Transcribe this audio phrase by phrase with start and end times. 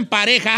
[0.00, 0.50] En pareja.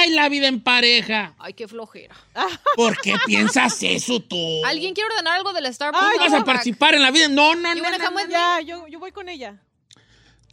[0.00, 1.34] ¡Ay, la vida en pareja!
[1.38, 2.14] Ay, qué flojera.
[2.76, 4.64] ¿Por qué piensas eso tú?
[4.64, 6.18] ¿Alguien quiere ordenar algo del Starbucks?
[6.18, 7.28] ¿Vas a participar en la vida?
[7.28, 7.82] No, no, no.
[7.82, 8.28] no, me?
[8.30, 9.60] Ya, yo, yo voy con ella.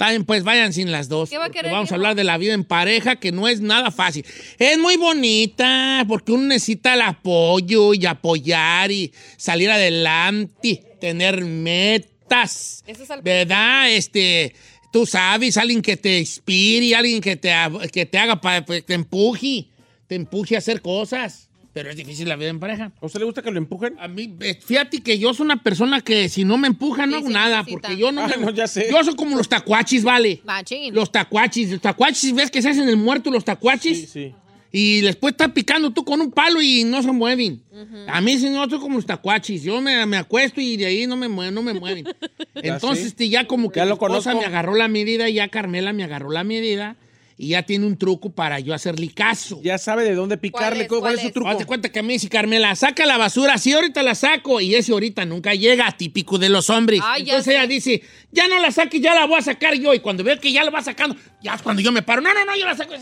[0.01, 1.29] Está bien, pues vayan sin las dos.
[1.29, 3.91] ¿Qué va a Vamos a hablar de la vida en pareja, que no es nada
[3.91, 4.25] fácil.
[4.57, 12.83] Es muy bonita, porque uno necesita el apoyo y apoyar y salir adelante, tener metas.
[13.21, 13.91] ¿Verdad?
[13.91, 14.55] Este,
[14.91, 17.53] tú sabes, alguien que te inspire, alguien que te,
[17.91, 19.67] que te haga, pa- pues, te empuje,
[20.07, 21.47] te empuje a hacer cosas.
[21.73, 22.91] Pero es difícil la vida en pareja.
[23.01, 23.95] ¿A usted le gusta que lo empujen?
[23.97, 27.13] A mí, eh, fíjate que yo soy una persona que si no me empuja no
[27.13, 27.79] Sí, hago sí nada, necesita.
[27.87, 28.87] porque yo no, Ah, me- no, ya sé.
[28.91, 30.41] Yo soy como los tacuachis, ¿vale?
[30.43, 30.93] Machín.
[30.93, 33.99] Los tacuachis, los tacuachis, ¿ves que se hacen el muerto los tacuachis?
[34.01, 34.35] Sí, sí.
[34.71, 37.61] Y después está picando tú con un palo y no se mueven.
[38.07, 39.63] A mí si no, soy como los tacuachis.
[39.63, 42.05] Yo me, me acuesto y de ahí no me mueven, no me mueven.
[42.55, 43.07] Entonces, sé.
[43.09, 46.31] este, ya como que Ya mi esposa me agarró la medida, ya Carmela me agarró
[46.31, 46.95] la medida
[47.41, 49.59] y ya tiene un truco para yo hacerle caso.
[49.63, 50.83] Ya sabe de dónde picarle.
[50.83, 50.87] es?
[50.87, 51.33] ¿Cuál, ¿Cuál es su es?
[51.33, 51.49] truco?
[51.49, 54.61] Hazte cuenta que a mí dice Carmela, saca la basura, sí, ahorita la saco.
[54.61, 57.01] Y ese ahorita nunca llega, típico de los hombres.
[57.03, 57.57] Ay, ya Entonces sé.
[57.57, 59.91] ella dice, ya no la saques, ya la voy a sacar yo.
[59.95, 62.31] Y cuando veo que ya la va sacando, ya es cuando yo me paro, no,
[62.31, 62.93] no, no, yo la saco.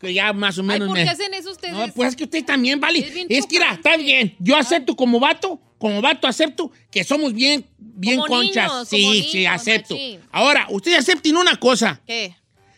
[0.00, 1.04] Que ya más o Ay, menos ¿por me...
[1.04, 1.74] qué hacen eso ustedes?
[1.74, 3.00] No, pues es que usted también, vale.
[3.28, 4.34] Es que, está bien.
[4.38, 8.72] Yo acepto como vato, como vato acepto que somos bien, bien Como conchas.
[8.72, 9.94] niños, sí, como sí, niños, acepto.
[9.94, 10.20] machín.
[10.30, 12.00] Ahora, ustedes acepten una cosa.
[12.06, 12.34] ¿Qué?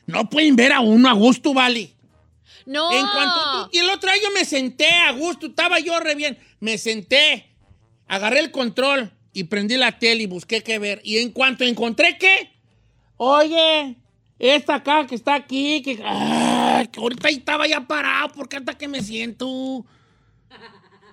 [0.07, 1.91] No pueden ver a uno a gusto, vale.
[2.67, 2.93] No.
[2.93, 3.35] En cuanto
[3.65, 6.39] tú- y el otro día yo me senté a gusto, estaba yo re bien.
[6.61, 7.47] Me senté,
[8.07, 11.01] agarré el control y prendí la tele y busqué qué ver.
[11.05, 12.51] Y en cuanto encontré qué,
[13.17, 13.97] oye,
[14.39, 18.75] esta acá que está aquí, que, ay, que ahorita ahí estaba ya parado, porque hasta
[18.77, 19.85] que me siento.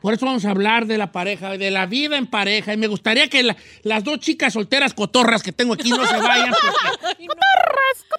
[0.02, 2.74] Por eso vamos a hablar de la pareja, de la vida en pareja.
[2.74, 6.18] Y me gustaría que la- las dos chicas solteras cotorras que tengo aquí no se
[6.18, 6.52] vayan.
[6.52, 7.28] porque-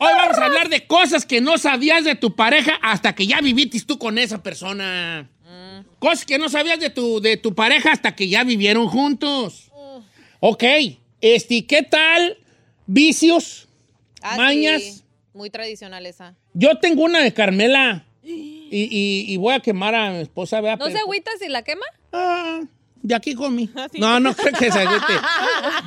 [0.01, 3.41] Hoy vamos a hablar de cosas que no sabías de tu pareja hasta que ya
[3.41, 5.29] viviste tú con esa persona.
[5.99, 9.71] Cosas que no sabías de tu, de tu pareja hasta que ya vivieron juntos.
[10.41, 10.65] Ok,
[11.21, 12.39] este, ¿qué tal?
[12.87, 13.69] Vicios,
[14.23, 14.83] Ah, mañas.
[14.83, 15.03] sí.
[15.35, 16.35] Muy tradicional esa.
[16.55, 18.05] Yo tengo una de Carmela
[18.73, 20.61] y, y- y voy a quemar a mi esposa.
[20.61, 20.79] ¿verdad?
[20.85, 21.85] ¿No se agüita si la quema?
[22.13, 22.61] Ah,
[23.03, 23.71] de aquí comí.
[23.95, 25.13] No, no creo que se agüite.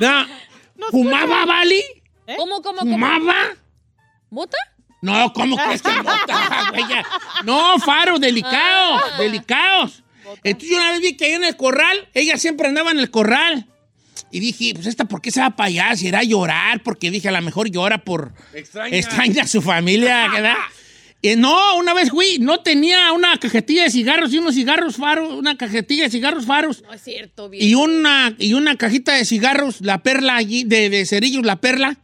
[0.00, 0.26] No.
[0.90, 1.82] ¿Fumaba, Vali?
[2.36, 2.92] ¿Cómo, cómo, cómo?
[2.92, 3.34] ¿Fumaba?
[4.30, 4.58] ¿Mota?
[5.00, 6.84] No, ¿cómo crees que mota, güey?
[7.44, 10.02] No, faros, delicados, delicados.
[10.44, 13.10] Entonces yo una vez vi que ahí en el corral, ella siempre andaba en el
[13.10, 13.66] corral.
[14.30, 15.96] Y dije, pues esta, ¿por qué se va para allá?
[15.96, 18.32] Si era llorar, porque dije, a lo mejor llora por...
[18.52, 18.96] Extraña.
[18.96, 20.56] Extraña a su familia, ¿verdad?
[21.22, 25.32] Eh, no, una vez fui, no tenía una cajetilla de cigarros y unos cigarros faros,
[25.32, 27.64] una cajetilla de cigarros faros No es cierto, bien.
[27.64, 31.98] y una, y una cajita de cigarros, la perla allí, de, de cerillos, la perla.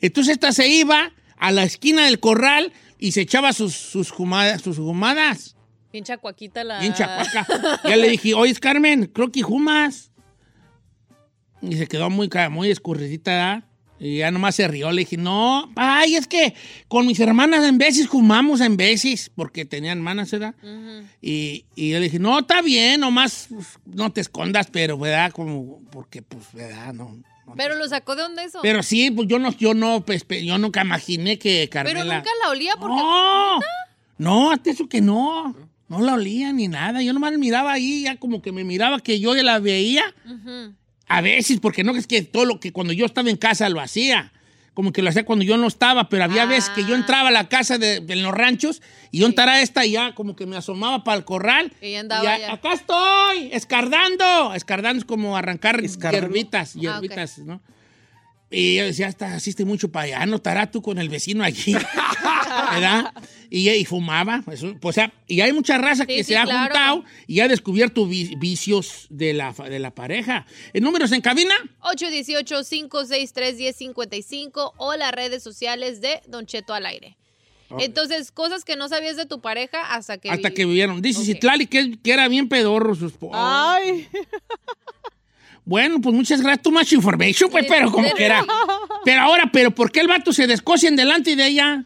[0.00, 4.62] Entonces esta se iba a la esquina del corral y se echaba sus, sus, jumadas,
[4.62, 5.56] sus jumadas.
[5.90, 6.80] Bien chacuaquita la...
[6.80, 7.46] Bien chapaca.
[7.88, 10.12] Ya le dije, oye, Carmen, creo que jumas.
[11.62, 13.64] Y se quedó muy, muy escurridita, ¿verdad?
[14.02, 14.90] Y ya nomás se rió.
[14.90, 16.54] Le dije, no, ay, es que
[16.88, 20.54] con mis hermanas en veces fumamos en veces, porque tenían hermanas, ¿verdad?
[21.20, 25.32] y, y yo le dije, no, está bien, nomás pues, no te escondas, pero, ¿verdad?
[25.32, 26.94] Como, porque, pues, ¿verdad?
[26.94, 27.14] No,
[27.56, 28.60] Pero lo sacó de dónde eso.
[28.62, 32.16] Pero sí, pues yo no, yo no, pues, yo nunca imaginé que Pero Carmela.
[32.18, 32.96] nunca la olía porque.
[32.96, 33.60] No,
[34.16, 35.54] no, hasta eso que no.
[35.88, 37.02] No la olía ni nada.
[37.02, 40.04] Yo nomás miraba ahí, ya como que me miraba que yo ya la veía.
[40.24, 40.72] Ujú.
[41.10, 43.80] A veces, porque no es que todo lo que cuando yo estaba en casa lo
[43.80, 44.32] hacía.
[44.74, 46.46] Como que lo hacía cuando yo no estaba, pero había Ah.
[46.46, 48.80] veces que yo entraba a la casa de, de los ranchos
[49.10, 51.72] y yo entraba esta y ya como que me asomaba para el corral.
[51.82, 52.52] Y ya andaba ya, ya.
[52.52, 54.54] Acá estoy, escardando.
[54.54, 56.28] Escardando es como arrancar ¿Escardando?
[56.28, 57.60] hierbitas, Ah, hierbitas, ¿no?
[58.52, 61.72] Y yo decía, hasta asiste mucho para allá, no estará tú con el vecino allí,
[62.72, 63.12] ¿verdad?
[63.52, 66.72] Y, y fumaba, pues, o sea, y hay mucha raza que Sí, se ha claro.
[66.72, 70.46] juntado y ha descubierto vi- vicios de la, de la pareja.
[70.72, 71.54] ¿En números en cabina?
[71.80, 77.16] 818-563-1055 o las redes sociales de Don Cheto al aire.
[77.78, 80.28] Entonces, cosas que no sabías de tu pareja hasta que.
[80.30, 81.00] Hasta vi- que vivieron.
[81.02, 81.26] Dice Ok.
[81.26, 83.32] Citlali que, que era bien pedorro su esposo.
[83.34, 84.08] Ay,
[85.64, 86.62] Bueno, pues muchas gracias.
[86.62, 88.44] Too much information, pues, pero como que era.
[89.04, 91.84] Pero ahora, ¿pero por qué el vato se descoce en delante de ella?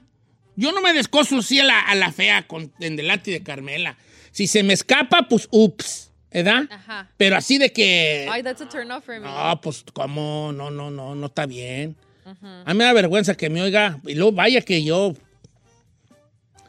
[0.56, 3.96] Yo no me descoso así a la, a la fea con, en delante de Carmela.
[4.30, 6.64] Si se me escapa, pues, ups, ¿verdad?
[6.70, 7.10] Ajá.
[7.16, 8.28] Pero así de que...
[8.30, 9.26] Ay, that's a turn off for me.
[9.26, 10.52] No, pues, ¿cómo?
[10.52, 11.96] No, no, no, no está bien.
[12.24, 14.00] A mí me da vergüenza que me oiga.
[14.06, 15.14] Y luego vaya que yo,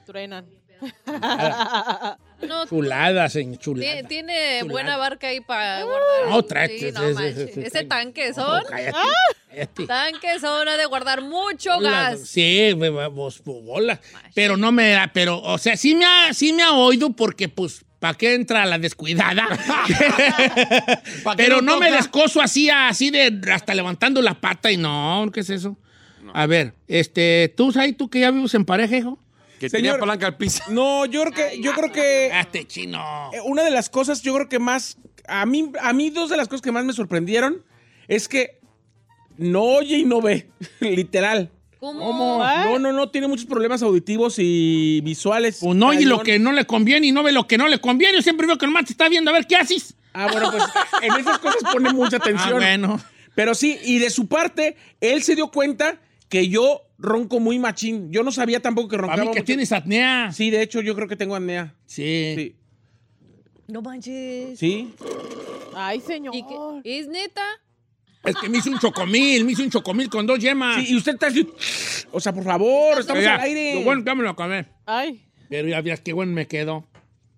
[0.05, 0.45] truenan.
[2.41, 4.01] No, chulada, señor, chulada.
[4.01, 4.71] ti- tiene Chulada.
[4.71, 6.29] buena barca ahí para guardar.
[6.29, 7.85] No, trae- Sí, no Ese sí.
[7.85, 8.63] tanque son.
[8.67, 8.97] cállate,
[9.55, 9.85] cállate.
[9.87, 12.21] Tanque son de guardar mucho La- gas.
[12.27, 12.73] Sí,
[13.11, 13.99] vos, bo- bola.
[14.33, 17.49] Pero no me da, pero, o sea, sí me ha, sí me ha oído porque,
[17.49, 19.47] pues, ¿para qué entra la descuidada?
[21.23, 24.77] ¿Pa' qué pero no no me descoso así, así de, hasta levantando la pata y
[24.77, 25.77] no, ¿qué es eso?
[26.33, 29.19] A ver, este, tú, Sai, tú que ya vives en pareja, hijo.
[29.59, 30.61] Que Señor- tenía palanca al piso.
[30.69, 33.29] No, yo creo que, yo creo que Este chino.
[33.33, 34.97] eh, una de las cosas, yo creo que más,
[35.27, 37.63] a mí, a mí dos de las cosas que más me sorprendieron
[38.09, 38.59] es que
[39.37, 40.49] no oye y no ve,
[40.79, 41.51] literal.
[41.79, 42.39] ¿Cómo?
[42.43, 45.59] No, no, no, tiene muchos problemas auditivos y visuales.
[45.61, 47.79] Pues no oye lo que no le conviene y no ve lo que no le
[47.79, 48.15] conviene.
[48.15, 49.95] Yo siempre veo que nomás te está viendo a ver qué haces.
[50.13, 50.63] Ah, bueno, pues
[51.03, 52.53] en esas cosas pone mucha Ah, atención.
[52.55, 52.99] bueno.
[53.35, 55.99] Pero sí, y de su parte, él se dio cuenta
[56.29, 58.09] que yo ronco muy machín.
[58.11, 59.43] Yo no sabía tampoco que roncaba mí que mucho.
[59.45, 60.31] tienes apnea.
[60.31, 61.75] Sí, de hecho, yo creo que tengo apnea.
[61.85, 62.33] Sí.
[62.35, 62.55] Sí.
[63.67, 64.57] No manches.
[64.57, 64.93] Sí.
[65.75, 66.33] Ay, señor.
[66.33, 66.99] ¿Y qué?
[66.99, 67.43] ¿Es neta?
[68.25, 70.77] Es que me hizo un chocomil, me hizo un chocomil con dos yemas.
[70.83, 71.47] Sí, y usted está así.
[72.11, 73.75] O sea, por favor, estamos Ya, al aire.
[73.75, 74.65] Lo bueno ya me lo acabé.
[74.85, 75.21] Ay.
[75.49, 76.87] Pero ya veas qué bueno me quedó.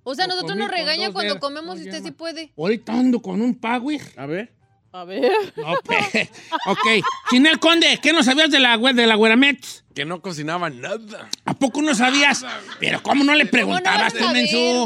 [0.04, 2.52] O sea, nosotros nos regaña cuando dedos, comemos y usted sí puede.
[2.58, 4.00] Ahorita ando con un pagüey.
[4.16, 4.54] A ver.
[4.94, 5.30] A ver.
[5.58, 6.30] No, pe.
[6.66, 7.06] ok.
[7.30, 9.60] Chinel Conde, ¿qué no sabías de la, de la Güeramet?
[9.94, 11.30] Que no cocinaba nada.
[11.44, 12.46] ¿A poco no sabías?
[12.80, 14.24] Pero ¿cómo no le preguntabas tú?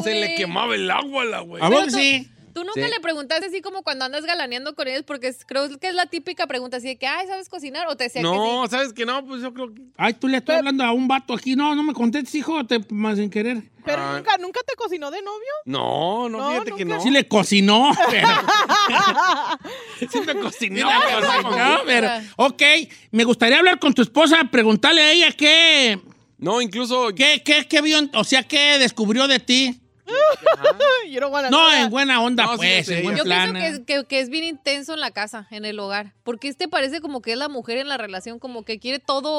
[0.04, 1.62] Se le quemaba el agua a la güey.
[1.64, 2.28] ¿A vos tú- sí?
[2.54, 2.90] Tú nunca Sí.
[2.90, 6.06] le preguntaste así como cuando andas galaneando con ellos, porque es- creo que es la
[6.06, 7.88] típica pregunta así de que, ay, ¿sabes cocinar?
[7.88, 8.72] O te decía No, que sí.
[8.76, 9.26] ¿sabes que no?
[9.26, 9.82] Pues yo creo que...
[9.98, 11.56] Ay, tú le estás hablando a un vato aquí.
[11.56, 13.64] No, no me contestes, hijo, te más sin querer.
[13.84, 14.18] Pero Ay.
[14.18, 15.50] nunca, nunca te cocinó de novio.
[15.66, 17.02] No, no, No, fíjate que no.
[17.02, 18.28] Sí le cocinó, pero...
[20.12, 20.82] Sí me cociné.
[20.82, 20.90] no,
[21.86, 22.10] pero...
[22.38, 22.62] Ok,
[23.12, 26.00] me gustaría hablar con tu esposa, preguntarle a ella qué...
[26.38, 27.10] No, incluso...
[27.16, 28.00] ¿Qué, qué, qué vio?
[28.16, 29.80] O sea, ¿qué descubrió de ti?
[31.10, 31.84] You don't wanna No, that.
[31.84, 33.54] en buena onda, No, pues, sí, en buen Yo plan.
[33.54, 36.14] pienso que es, que, que es bien intenso en la casa, en el hogar.
[36.24, 39.32] Porque este parece como que es la mujer en la relación, como que quiere todo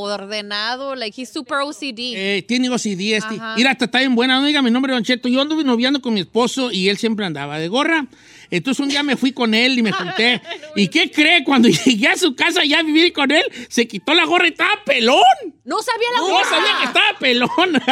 [0.00, 1.98] ordenado, like he's super OCD.
[2.16, 3.34] Eh, tiene OCD este.
[3.36, 3.54] Ajá.
[3.56, 4.40] Mira, está bien buena.
[4.40, 5.28] No diga mi nombre, Don Cheto.
[5.28, 8.06] Yo anduve noviando con mi esposo y él siempre andaba de gorra.
[8.50, 10.40] Entonces un día me fui con él y me junté.
[10.76, 11.44] ¿Y qué cree?
[11.44, 14.50] Cuando llegué a su casa ya a vivir con él, se quitó la gorra y
[14.50, 15.22] estaba pelón.
[15.64, 16.46] no sabía la No mujer.
[16.46, 17.82] sabía que estaba pelón.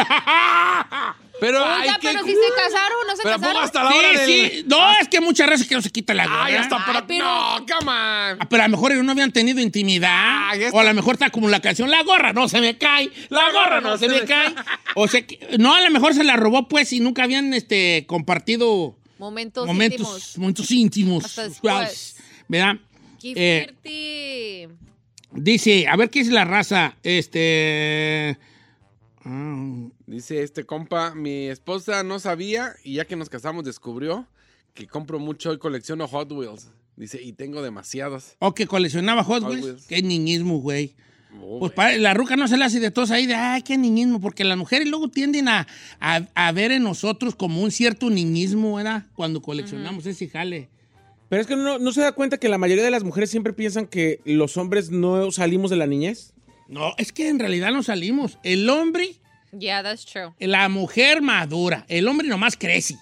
[1.39, 2.43] Pero, Oiga, ay, pero si cool.
[2.43, 3.63] se casaron, no se Pero ¿a poco casaron.
[3.63, 4.51] hasta la hora sí, del...
[4.51, 4.63] sí.
[4.67, 6.45] No, es que muchas veces que no se quita la gorra.
[6.45, 7.07] Ay, hasta Ay, para...
[7.07, 8.37] pero- No, come on.
[8.41, 10.09] Ah, Pero a lo mejor ellos no habían tenido intimidad.
[10.51, 13.09] Ay, O a lo mejor está como la canción, la gorra no se me cae,
[13.29, 14.53] la gorra no se me cae.
[14.95, 18.05] O sea, que, no, a lo mejor se la robó pues y nunca habían este,
[18.07, 20.37] compartido Momentos, momentos, íntimos.
[20.37, 21.25] momentos íntimos.
[21.25, 22.15] Hasta después.
[22.47, 22.75] ¿Verdad?
[23.21, 24.69] Qué Eh, fuerte.
[25.33, 26.95] dice, a ver qué es la raza.
[27.03, 28.37] Este.
[29.25, 29.65] ah,
[30.09, 34.27] Dice este compa, mi esposa no sabía y ya que nos casamos descubrió
[34.73, 36.69] que compro mucho y colecciono Hot Wheels.
[36.95, 38.35] Dice, y tengo demasiados.
[38.39, 39.65] o que coleccionaba Hot Hot Wheels.
[39.65, 39.85] Wheels.
[39.87, 40.95] Qué niñismo, güey.
[41.41, 44.19] Oh, Pues la ruca no se le hace de todos ahí de, ay, qué niñismo,
[44.19, 45.67] porque las mujeres luego tienden a,
[45.99, 49.05] a- a ver en nosotros como un cierto niñismo, ¿verdad?
[49.15, 50.69] Cuando coleccionamos ese jale.
[51.29, 53.53] Pero es que no, no se da cuenta que la mayoría de las mujeres siempre
[53.53, 56.33] piensan que los hombres no salimos de la niñez.
[56.67, 58.39] No, es que en realidad no salimos.
[58.43, 59.15] El hombre,
[59.51, 60.33] Yeah, that's true.
[60.39, 62.97] la mujer madura, el hombre nomás crece.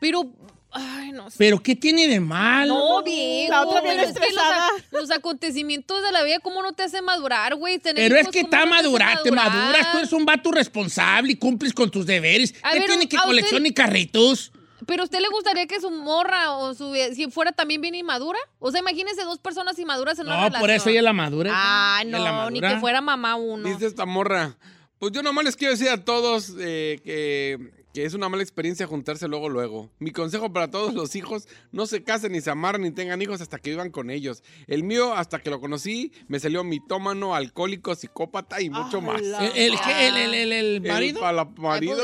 [0.00, 0.30] Pero
[0.70, 1.36] Ay, no sé.
[1.38, 2.74] ¿Pero qué tiene de malo?
[2.74, 3.50] No, bien.
[3.50, 4.68] La otra bien pero es que los, estresada.
[4.90, 7.78] los acontecimientos de la vida, ¿cómo no te hace madurar, güey?
[7.78, 10.52] Pero es que ¿cómo está no te hace madura, te maduras, tú eres un vato
[10.52, 12.54] responsable y cumples con tus deberes.
[12.62, 14.52] A ¿Qué ver, tiene que coleccionar carritos?
[14.86, 18.38] Pero a usted le gustaría que su morra o su si fuera también bien inmadura?
[18.58, 20.60] O sea, imagínese dos personas inmaduras en una No, relación.
[20.60, 21.50] por eso ella es la madura.
[21.54, 23.68] Ah, es la no, ni que fuera mamá uno.
[23.68, 24.56] Dice esta morra.
[24.98, 28.86] Pues yo nomás les quiero decir a todos eh, que, que es una mala experiencia
[28.86, 29.90] juntarse luego, luego.
[30.00, 33.40] Mi consejo para todos los hijos, no se casen ni se amarren ni tengan hijos
[33.40, 34.42] hasta que vivan con ellos.
[34.66, 39.22] El mío, hasta que lo conocí, me salió mitómano, alcohólico, psicópata y mucho más.
[39.22, 40.08] la- ¿El, el, qué?
[40.08, 41.20] el, el, el- el El marido?
[41.58, 41.96] marido.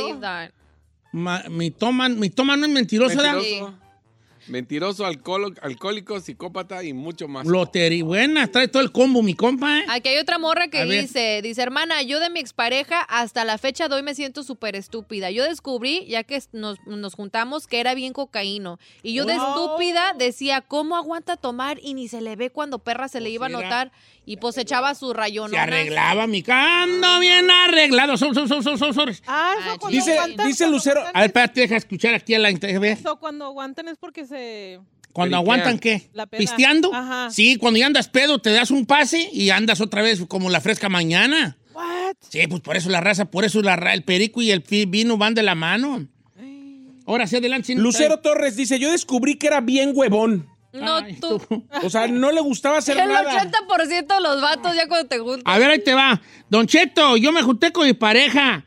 [1.12, 3.34] Ma- mi toma, mi toma no es mentiroso, ¿verdad?
[3.34, 3.78] mentiroso,
[4.46, 7.46] mentiroso alcohol- alcohólico, psicópata y mucho más.
[7.46, 8.04] Lotería.
[8.04, 9.84] Buena, trae todo el combo, mi compa, ¿eh?
[9.88, 11.02] Aquí hay otra morra que A ver.
[11.02, 14.76] dice, dice, hermana, yo de mi expareja hasta la fecha de hoy me siento súper
[14.76, 15.30] estúpida.
[15.30, 18.78] Yo descubrí, ya que nos, nos juntamos, que era bien cocaíno.
[19.02, 19.48] Y yo de Oh.
[19.48, 21.78] estúpida decía, ¿cómo aguanta tomar?
[21.82, 23.92] Y ni se le ve cuando perra se le iba a notar.
[24.26, 25.50] Y pues echaba su rayón.
[25.50, 28.16] Se arreglaba mi cando bien arreglado.
[28.16, 29.10] Son, son, son, son, son, son.
[29.26, 32.48] Ah, Ah, eso cuando Dice- dice Lucero- A ver, espérate, deja escuchar aquí a la.
[32.48, 34.33] Eso cuando aguantan es porque se...
[35.12, 36.08] Cuando aguantan, ¿qué?
[36.12, 36.38] La peda.
[36.40, 36.92] ¿Pisteando?
[36.92, 37.30] Ajá.
[37.30, 40.60] Sí, cuando ya andas pedo, te das un pase y andas otra vez como la
[40.60, 41.56] fresca mañana.
[41.72, 42.16] What?
[42.28, 45.16] Sí, pues por eso la raza, por eso la, ra- el perico y el vino
[45.16, 46.06] van de la mano.
[47.06, 47.66] Ahora sí, adelante.
[47.68, 50.48] sin- Lucero Torres dice, yo descubrí que era bien huevón.
[50.72, 51.40] No, Ay, tú.
[51.84, 53.44] O sea, no le gustaba hacer El nada.
[53.44, 55.42] 80% de los vatos ya cuando te juntas.
[55.44, 56.20] A ver, ahí te va.
[56.48, 58.64] Don Cheto, yo me junté con mi pareja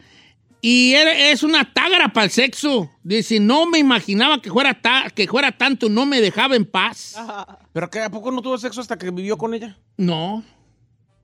[0.61, 2.91] y es una tágara para el sexo.
[3.03, 7.15] Dice, no me imaginaba que fuera, ta- que fuera tanto, no me dejaba en paz.
[7.73, 8.01] ¿Pero qué?
[8.01, 9.77] ¿A poco no tuvo sexo hasta que vivió con ella?
[9.97, 10.43] No.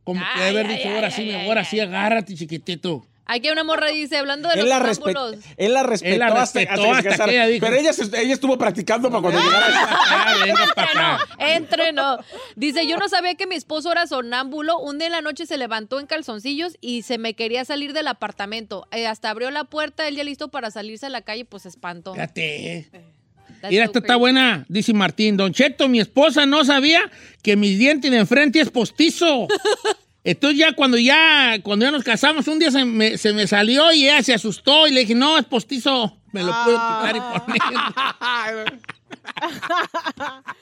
[0.04, 3.06] Como que Ay, haber ay, dicho, ay, ahora ay, sí, ahora sí, agárrate, chiquitito.
[3.26, 5.46] Aquí una morra dice, hablando de Él los la, sonámbulos.
[5.56, 7.30] él la respetó, Él la respetó hasta, que se hasta casaron.
[7.30, 9.68] que ella dijo- Pero ella, ella estuvo practicando para cuando llegara.
[9.70, 11.28] Ah, venga para acá.
[11.40, 12.18] Entre no.
[12.58, 14.78] Dice, yo no sabía que mi esposo era sonámbulo.
[14.80, 18.08] Un día en la noche se levantó en calzoncillos y se me quería salir del
[18.08, 18.88] apartamento.
[18.92, 21.70] Eh, hasta abrió la puerta, él ya listo para salirse a la calle, pues se
[21.70, 22.14] espantó.
[22.14, 22.90] Fíjate.
[23.70, 25.38] Mira, esta está buena, dice Martín.
[25.38, 27.00] Don Cheto, mi esposa no sabía
[27.42, 29.48] que mi diente de enfrente es postizo.
[30.26, 33.92] Entonces ya cuando ya cuando ya nos casamos, un día se me, se me salió
[33.92, 36.18] y ella se asustó y le dije, no, es postizo.
[36.32, 38.80] Me lo puedo quitar y poner.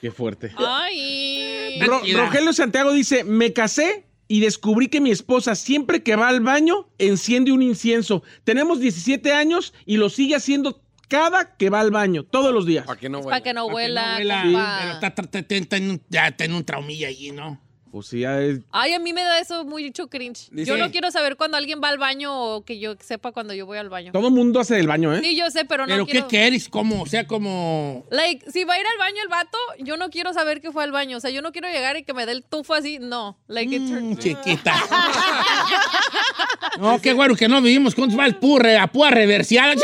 [0.02, 0.52] Qué fuerte.
[0.58, 1.80] Ay.
[1.82, 2.02] Ro-.
[2.16, 6.90] Rogelio Santiago dice, me casé y descubrí que mi esposa siempre que va al baño
[6.98, 8.24] enciende un incienso.
[8.44, 12.86] Tenemos 17 años y lo sigue haciendo cada que va al baño, todos los días.
[12.86, 13.44] Para que no Para huela.
[13.44, 14.42] que no Pa' que huela, no huela.
[14.44, 14.78] compa.
[14.82, 17.62] Pero está, está- está- está en un- ya tiene un traumilla allí, ¿no?
[17.92, 20.48] Pues sí, ya es- Ay, a mí me da eso mucho cringe.
[20.52, 23.54] Dice- Yo no quiero saber cuando alguien va al baño o que yo sepa cuando
[23.54, 24.14] yo voy al baño.
[24.14, 25.20] todo mundo hace el baño, ¿eh?
[25.22, 26.70] Sí, yo sé, pero no Pero ¿qué quieres?
[26.70, 27.02] ¿Cómo?
[27.02, 28.06] O sea, como...
[28.10, 30.84] Like, si va a ir al baño el vato, yo no quiero saber que fue
[30.84, 31.18] al baño.
[31.18, 32.98] O sea, yo no quiero llegar y que me dé el tufo así.
[33.00, 33.38] No.
[33.48, 34.74] Like, Mm, turns- chiquita.
[36.80, 38.18] no, qué bueno que no vivimos juntos.
[38.18, 39.72] Va el purre, a púa reversial.
[39.72, 39.78] Ay,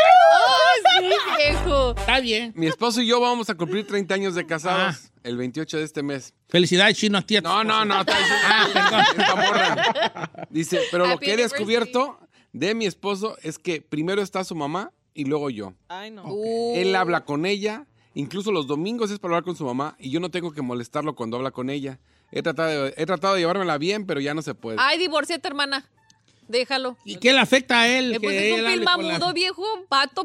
[0.99, 1.05] sí,
[1.37, 1.95] viejo.
[1.97, 2.53] Está bien.
[2.55, 5.09] Mi esposo y yo vamos a cumplir 30 años de casados Ah.
[5.23, 6.33] el 28 de este mes.
[6.49, 7.37] Felicidades, chino, a ti.
[7.37, 8.01] a tu No, no, no.
[8.01, 9.05] está diciendo- Ah, perdón.
[9.17, 10.47] Esta morra.
[10.49, 12.19] Dice, pero lo que he descubierto
[12.53, 15.73] de mi esposo es que primero está su mamá y luego yo.
[15.89, 16.23] Ay, no.
[16.25, 16.75] Uh.
[16.75, 20.19] Él habla con ella, incluso los domingos es para hablar con su mamá y yo
[20.19, 21.99] no tengo que molestarlo cuando habla con ella.
[22.31, 24.77] He tratado de, he tratado de llevármela bien, pero ya no se puede.
[24.79, 25.89] Ay, divórciate, hermana.
[26.47, 26.97] Déjalo.
[27.05, 28.13] ¿Y qué le afecta a él?
[28.15, 29.63] Eh, pues que es un la- pilmamudo, viejo.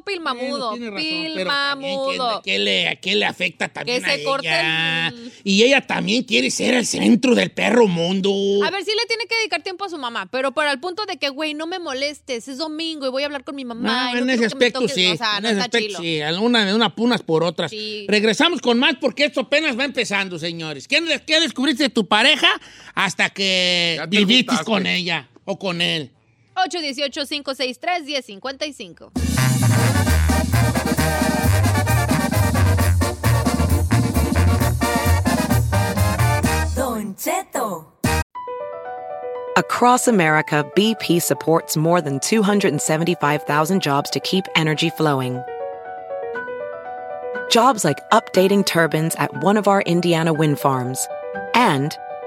[0.04, 0.70] Pilmamudo.
[0.70, 1.02] Bueno, razón,
[1.34, 2.42] pero también, pilmamudo.
[2.42, 5.08] ¿qué, qué le, qué le afecta también Que se a corte ella?
[5.08, 8.30] el- Y ella también quiere ser el centro del perro mundo.
[8.64, 11.04] A ver, sí le tiene que dedicar tiempo a su mamá, pero para el punto
[11.06, 14.10] de que, güey, no me molestes, es domingo y voy a hablar con mi mamá.
[14.12, 15.06] No, y en no ese aspecto toques", sí.
[15.06, 15.98] O sea, en no ese aspecto chilo.
[16.00, 16.20] sí.
[16.20, 17.70] Alguna de unas punas por otras.
[17.70, 18.06] Sí.
[18.08, 20.86] Regresamos con más porque esto apenas va empezando, señores.
[20.88, 22.48] ¿Qué, qué descubriste de tu pareja
[22.94, 24.64] hasta que viviste juntaste.
[24.70, 26.10] con ella o con él?
[26.56, 29.10] 818-563-1055.
[36.74, 37.86] Don Cheto.
[39.56, 45.42] Across America, BP supports more than 275,000 jobs to keep energy flowing.
[47.50, 51.06] Jobs like updating turbines at one of our Indiana wind farms
[51.54, 51.94] and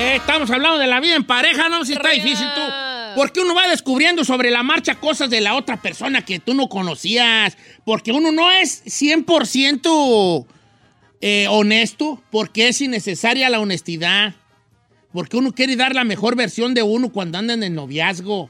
[0.00, 2.62] Eh, estamos hablando de la vida en pareja, no si está difícil tú.
[3.14, 6.70] Porque uno va descubriendo sobre la marcha cosas de la otra persona que tú no
[6.70, 7.58] conocías.
[7.84, 10.46] Porque uno no es 100%
[11.20, 14.34] eh, honesto, porque es innecesaria la honestidad.
[15.12, 18.48] Porque uno quiere dar la mejor versión de uno cuando anda en el noviazgo.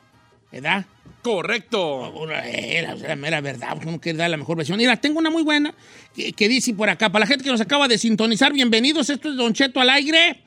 [0.52, 0.87] ¿Verdad?
[1.21, 2.30] Correcto.
[2.45, 4.78] Eh, la, mera verdad, uno quiere dar la mejor versión.
[4.78, 5.75] Mira, tengo una muy buena
[6.14, 9.30] que, que dice por acá, para la gente que nos acaba de sintonizar, bienvenidos, esto
[9.30, 10.45] es Don Cheto al aire.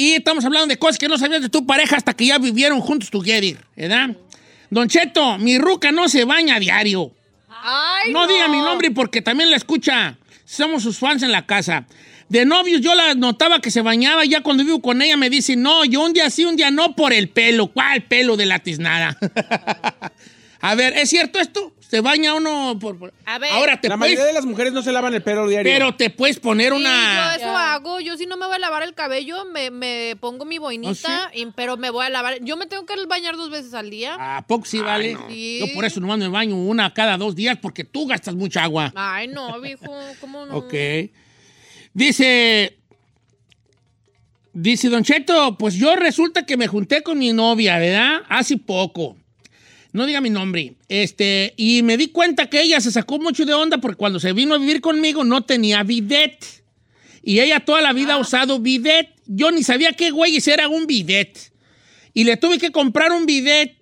[0.00, 2.80] Y estamos hablando de cosas que no sabías de tu pareja hasta que ya vivieron
[2.80, 4.16] juntos together, ¿verdad?
[4.70, 7.12] Don Cheto, mi ruca no se baña a diario.
[7.50, 10.16] Ay, No diga mi nombre porque también la escucha.
[10.46, 11.84] Somos sus fans en la casa.
[12.30, 15.28] De novios yo la notaba que se bañaba y ya cuando vivo con ella me
[15.28, 17.66] dice, no, yo un día sí, un día no por el pelo.
[17.66, 19.18] ¿Cuál pelo de la tiznada?
[20.62, 21.74] A ver, ¿es cierto esto?
[21.90, 22.96] ¿Se baña uno por...?
[22.98, 23.50] por- A ver.
[23.50, 24.12] Ahora te La puedes...
[24.14, 25.72] mayoría de las mujeres no se lavan el pelo diario.
[25.72, 27.32] Pero te puedes poner Sí, una...
[27.36, 27.98] yo eso hago.
[27.98, 31.46] Yo si no me voy a lavar el cabello, me, me pongo mi boinita, y-
[31.46, 32.38] pero me voy a lavar.
[32.42, 34.16] Yo me tengo que bañar dos veces al día.
[34.36, 35.16] ¿A poco sí vale?
[35.28, 35.58] Sí.
[35.58, 38.92] Yo por eso nomás me baño una cada dos días porque tú gastas mucha agua.
[38.94, 40.58] Ay, no, viejo, ¿cómo no?
[40.58, 40.74] Ok.
[41.92, 42.76] Dice.
[44.52, 48.22] Dice Don Cheto, pues yo resulta que me junté con mi novia, ¿verdad?
[48.28, 49.16] Hace poco.
[49.92, 50.74] No diga mi nombre.
[50.88, 54.32] Este, y me di cuenta que ella se sacó mucho de onda porque cuando se
[54.32, 56.44] vino a vivir conmigo no tenía bidet.
[57.22, 59.08] Y ella toda la vida ha usado bidet.
[59.26, 61.52] Yo ni sabía qué güeyes era un bidet.
[62.14, 63.76] Y le tuve que comprar un bidet.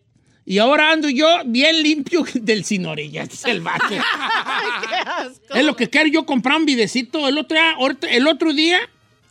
[0.46, 3.24] Y ahora ando yo bien limpio del sin orillas.
[3.24, 3.84] Este es el vato.
[5.54, 7.28] Es lo que quiero yo comprar un videcito.
[7.28, 8.78] El otro, día, ahorita- el otro día,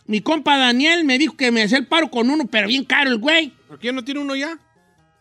[0.05, 3.09] mi compa Daniel me dijo que me hacía el paro con uno, pero bien caro
[3.09, 3.51] el güey.
[3.67, 4.59] ¿Por qué no tiene uno ya?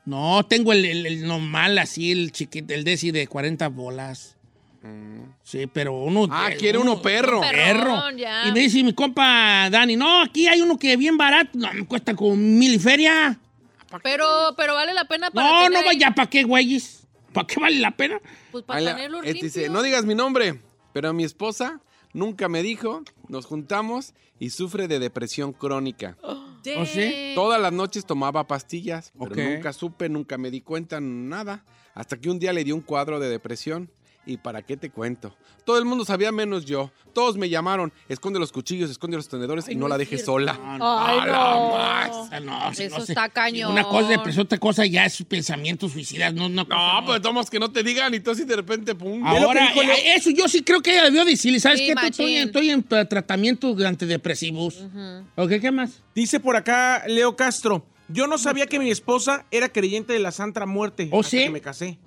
[0.06, 4.32] No, tengo el, el- el normal, así, el chiquito, el Desi de 40 bolas.
[5.42, 6.28] Sí, pero uno...
[6.30, 7.40] Ah, eh, quiere uno perro.
[7.40, 7.50] Perro.
[7.56, 7.80] Perro.
[7.96, 8.46] Perrón, ya.
[8.48, 11.58] Y me dice mi compa Dani, no, aquí hay uno que es bien barato.
[11.58, 13.36] No, me cuesta como mil y feria.
[14.04, 14.24] Pero,
[14.56, 17.04] pero vale la pena para No, tener no vaya, ¿para qué, güeyes?
[17.32, 18.20] ¿Para qué vale la pena?
[18.52, 19.44] Pues para tenerlo este limpio.
[19.48, 20.60] dice, no digas mi nombre,
[20.92, 21.80] pero mi esposa
[22.12, 26.16] nunca me dijo, nos juntamos y sufre de depresión crónica.
[26.22, 26.28] Sí.
[26.76, 27.32] ¿Oh, sí?
[27.34, 29.36] Todas las noches tomaba pastillas, pero Ok.
[29.38, 31.64] nunca supe, nunca me di cuenta, nada.
[31.94, 33.90] Hasta que un día le dio un cuadro de depresión.
[34.28, 35.34] ¿Y para qué te cuento?
[35.64, 36.90] Todo el mundo sabía menos yo.
[37.14, 40.24] Todos me llamaron, esconde los cuchillos, esconde los tenedores y no, no la es dejes
[40.24, 40.58] sola.
[40.62, 41.70] Ay, A la no.
[41.70, 42.42] más.
[42.42, 43.12] No, Eso no sé.
[43.12, 43.70] está cañón.
[43.72, 46.34] Una cosa de depresión, otra cosa ya es pensamientos suicidas.
[46.34, 49.24] No, no, No, pues tomos que no te digan y tú así de repente, pum.
[49.24, 51.60] Ahora, eh, eso yo sí creo que ella debió decirle.
[51.60, 52.42] ¿Sabes Sí, qué?
[52.42, 54.84] Estoy, en tra- tratamiento de antidepresivos.
[55.36, 55.52] ¿Ok?
[55.60, 56.02] ¿Qué más?
[56.14, 60.32] Dice por acá Leo Castro, yo no sabía que mi esposa era creyente de la
[60.32, 61.08] Santa Muerte.
[61.12, 61.38] ¿Oh, hasta sí?
[61.44, 61.98] que me casé.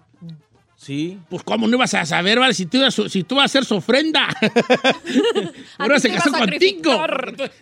[0.82, 1.20] Sí.
[1.30, 2.54] Pues, ¿cómo no ibas a saber, vale?
[2.54, 4.30] Si tú, ibas- si tú vas a hacer su ofrenda.
[5.78, 7.06] Ahora se casó contigo.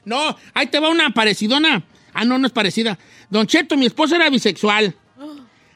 [0.06, 1.82] No, ahí te va una parecidona.
[2.14, 2.98] Ah, no, no es parecida.
[3.30, 4.96] Don Cheto, mi esposa era bisexual.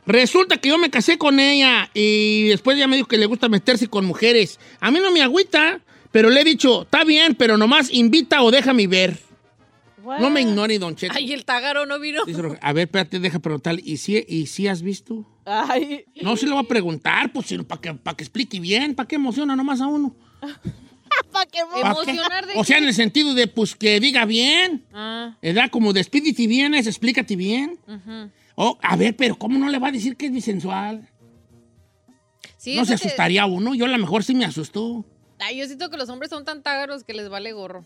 [0.06, 3.50] Resulta que yo me casé con ella y después ella me dijo que le gusta
[3.50, 4.60] meterse con mujeres.
[4.80, 5.80] A mí no me agüita,
[6.12, 9.20] pero le he dicho, está bien, pero nomás invita o déjame ver.
[10.20, 11.14] No me ignore, Don Cheto.
[11.16, 12.24] Ay, el tágaro no vino.
[12.62, 13.82] A ver, espérate, deja preguntarle.
[13.86, 15.26] ¿Y si, ¿Y si has visto?
[15.46, 19.08] Ay, No, se lo voy a preguntar, pues, para que, pa' que explique bien, para
[19.08, 20.16] que emociona nomás a uno.
[21.32, 22.12] ¿para qué ¿Pa' qué?
[22.12, 22.84] Emocionar de O sea, qué?
[22.84, 24.86] en el sentido de, pues, que diga bien.
[24.94, 25.70] Ah, ¿Verdad?
[25.72, 27.78] Como despídete bien, es explícate bien.
[27.88, 28.30] ujú.
[28.56, 31.08] Oh, a ver, pero ¿cómo no le va a decir que es bisensual?
[32.58, 33.74] Sí, no se que- asustaría uno.
[33.74, 35.06] Yo a lo mejor sí me asustó.
[35.40, 37.84] Ay, yo siento que los hombres son tan tágaros que les vale gorro.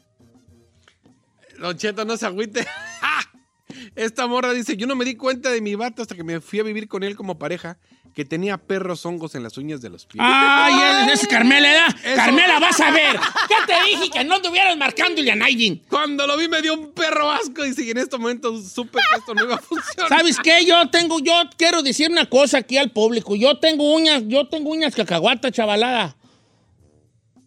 [1.60, 2.66] Don Cheto, no se agüite.
[3.96, 6.60] Esta morra dice, yo no me di cuenta de mi vato hasta que me fui
[6.60, 7.78] a vivir con él como pareja,
[8.14, 10.24] que tenía perros hongos en las uñas de los pies.
[10.26, 11.88] Ay, es, es Carmela.
[11.88, 12.16] Eso.
[12.16, 13.20] Carmela, vas a ver.
[13.48, 14.10] ¿Qué te dije?
[14.10, 15.84] Que no estuvieras marcándole a Naidin.
[15.90, 19.34] Cuando lo vi me dio un perro asco y en este momento supe que esto
[19.34, 20.10] no iba a funcionar.
[20.10, 20.66] ¿Sabes qué?
[20.66, 23.36] Yo tengo, yo quiero decir una cosa aquí al público.
[23.36, 26.16] Yo tengo uñas, yo tengo uñas cacahuata, chavalada.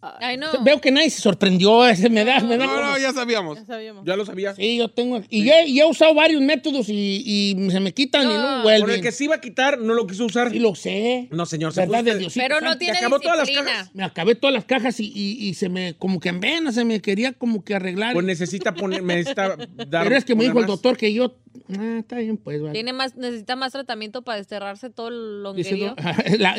[0.01, 0.47] Ay, no.
[0.63, 1.85] Veo que nadie se sorprendió.
[1.87, 3.57] ese Me da, me da No, como- no, ya sabíamos.
[3.59, 4.05] Ya sabíamos.
[4.05, 4.55] Ya lo sabía.
[4.55, 5.21] Sí, yo tengo.
[5.29, 7.23] Y, yo, y he usado varios métodos y,
[7.57, 8.63] y se me quitan y no No.
[8.63, 9.01] Por el vuelven.
[9.01, 10.51] que se iba a quitar, no lo quiso usar.
[10.51, 11.27] Sí lo sé.
[11.31, 11.73] No, señor.
[11.73, 13.77] se ¿Verdad fue- de Diosito Pero no tiene acabó todas las disciplina.
[13.77, 13.95] cajas.
[13.95, 16.85] Me acabé todas las cajas y, y- y se me, como que en vena, se
[16.85, 18.13] me quería como que arreglar.
[18.13, 19.55] Pues necesita poner, necesita
[19.87, 20.03] dar.
[20.05, 21.35] Pero es que me dijo el doctor que yo.
[21.77, 22.61] Ah, está bien, pues.
[22.61, 22.73] vale.
[22.73, 25.95] Tiene más, necesita más tratamiento para desterrarse todo el longuerío.
[26.37, 26.55] la,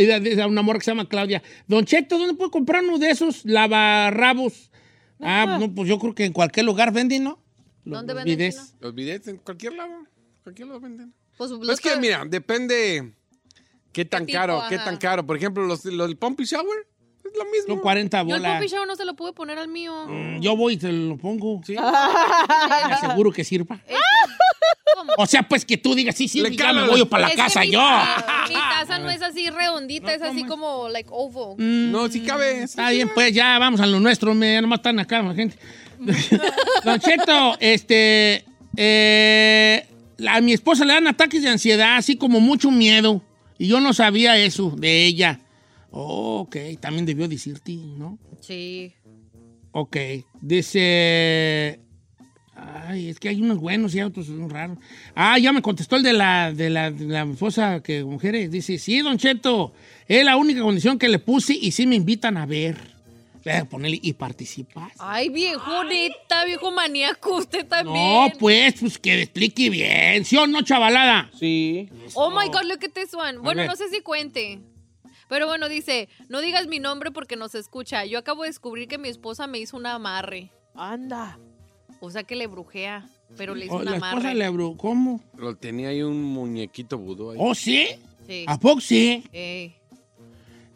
[0.46, 1.42] una morra que se llama Claudia.
[1.68, 4.70] Don Cheto, ¿dónde puedo comprar uno de esos lavarrabos?
[5.20, 7.38] Ah, no, pues yo creo que en cualquier lugar venden, ¿no?
[7.84, 8.62] Los- ¿Dónde los venden, chino?
[8.80, 9.92] Los bidets en cualquier lado.
[10.42, 11.12] Cualquier lado venden.
[11.36, 13.12] Pues, Pues es que, mira, depende
[13.92, 14.38] qué tan tipo?
[14.38, 15.26] caro, qué tan caro.
[15.26, 16.86] Por ejemplo, los, los del Pumpy Shower
[17.32, 17.74] es lo mismo.
[17.74, 18.56] Son 40 Yo el bolas.
[18.58, 20.06] Poppy Shower no se lo pude poner al mío.
[20.08, 21.60] Mm, Yo voy y te lo pongo.
[21.64, 21.74] Sí.
[22.88, 23.78] Me aseguro que sirva.
[23.78, 25.12] ¿Cómo?
[25.16, 27.36] O sea, pues que tú digas, sí, sí, Le ya me voy para la Es
[27.36, 27.80] casa mi, yo.
[28.48, 31.54] Mi taza no es así redondita, es así como like oval.
[31.58, 32.58] Mm, No, sí cabe.
[32.58, 33.14] sí Está bien, cabe.
[33.14, 35.56] pues ya vamos a lo nuestro, me, ya nomás están acá la gente.
[36.84, 38.44] Don Cheto, este,
[38.76, 39.86] eh,
[40.28, 43.22] a mi esposa le dan ataques de ansiedad, así como mucho miedo.
[43.58, 45.40] Y yo no sabía eso de ella.
[45.90, 48.18] Oh, ok, también debió decirte, ¿no?
[48.40, 48.94] Sí.
[49.72, 49.96] Ok,
[50.40, 51.80] dice...
[52.62, 54.76] Ay, es que hay unos buenos y otros son raros.
[55.14, 58.50] Ah, ya me contestó el de la, de la, de la esposa que mujeres.
[58.50, 59.72] Dice, sí, Don Cheto,
[60.06, 62.76] es la única condición que le puse y sí me invitan a ver.
[63.44, 64.92] Le voy a ponerle, y participas.
[64.98, 67.96] Ay, viejo, neta, viejo maníaco, usted también.
[67.96, 70.26] No, pues, pues que le explique bien.
[70.26, 71.30] ¿Sí o no, chavalada?
[71.38, 71.88] Sí.
[72.12, 73.38] Oh my God, look at this one.
[73.38, 74.60] Bueno, no sé si cuente.
[75.30, 78.04] Pero bueno, dice, no digas mi nombre porque no se escucha.
[78.04, 80.50] Yo acabo de descubrir que mi esposa me hizo un amarre.
[80.74, 81.38] Anda.
[82.00, 84.34] O sea que le brujea, pero le hizo Oh, un la esposa amarre.
[84.34, 85.22] le ¿Cómo?
[85.38, 87.38] Lo tenía ahí un muñequito vudú ahí.
[87.40, 87.86] ¿Oh, sí?
[88.26, 88.44] Sí.
[88.46, 89.22] ¿A poco sí?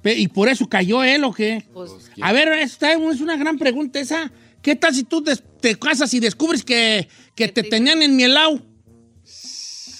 [0.02, 1.66] Pe- ¿Y por eso cayó él o qué?
[1.72, 2.10] pues, Pues.
[2.20, 4.30] A ver, esta es una gran pregunta esa.
[4.62, 5.22] ¿Qué tal si tú
[5.60, 8.60] te casas y descubres que, que Que te te- tenían en mielao?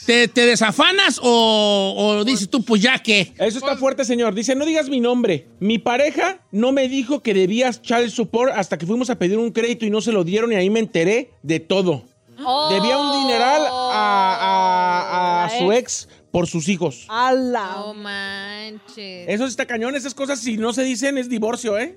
[0.07, 3.33] ¿Te, te desafanas o, o dices tú, pues ya que?
[3.39, 4.35] Eso está fuerte, señor.
[4.35, 5.49] Dice, no digas mi nombre.
[5.61, 9.51] Mi pareja no me dijo que debías child support hasta que fuimos a pedir un
[9.51, 12.05] crédito y no se lo dieron y ahí me enteré de todo.
[12.45, 12.69] Oh.
[12.73, 16.09] Debía un dineral a, a- su ex.
[16.31, 17.07] por sus hijos.
[17.09, 17.75] ¡Hala!
[17.77, 19.29] No manches.
[19.29, 19.95] Eso sí está cañón.
[19.95, 21.97] Esas cosas, si no se dicen, es divorcio, ¿eh?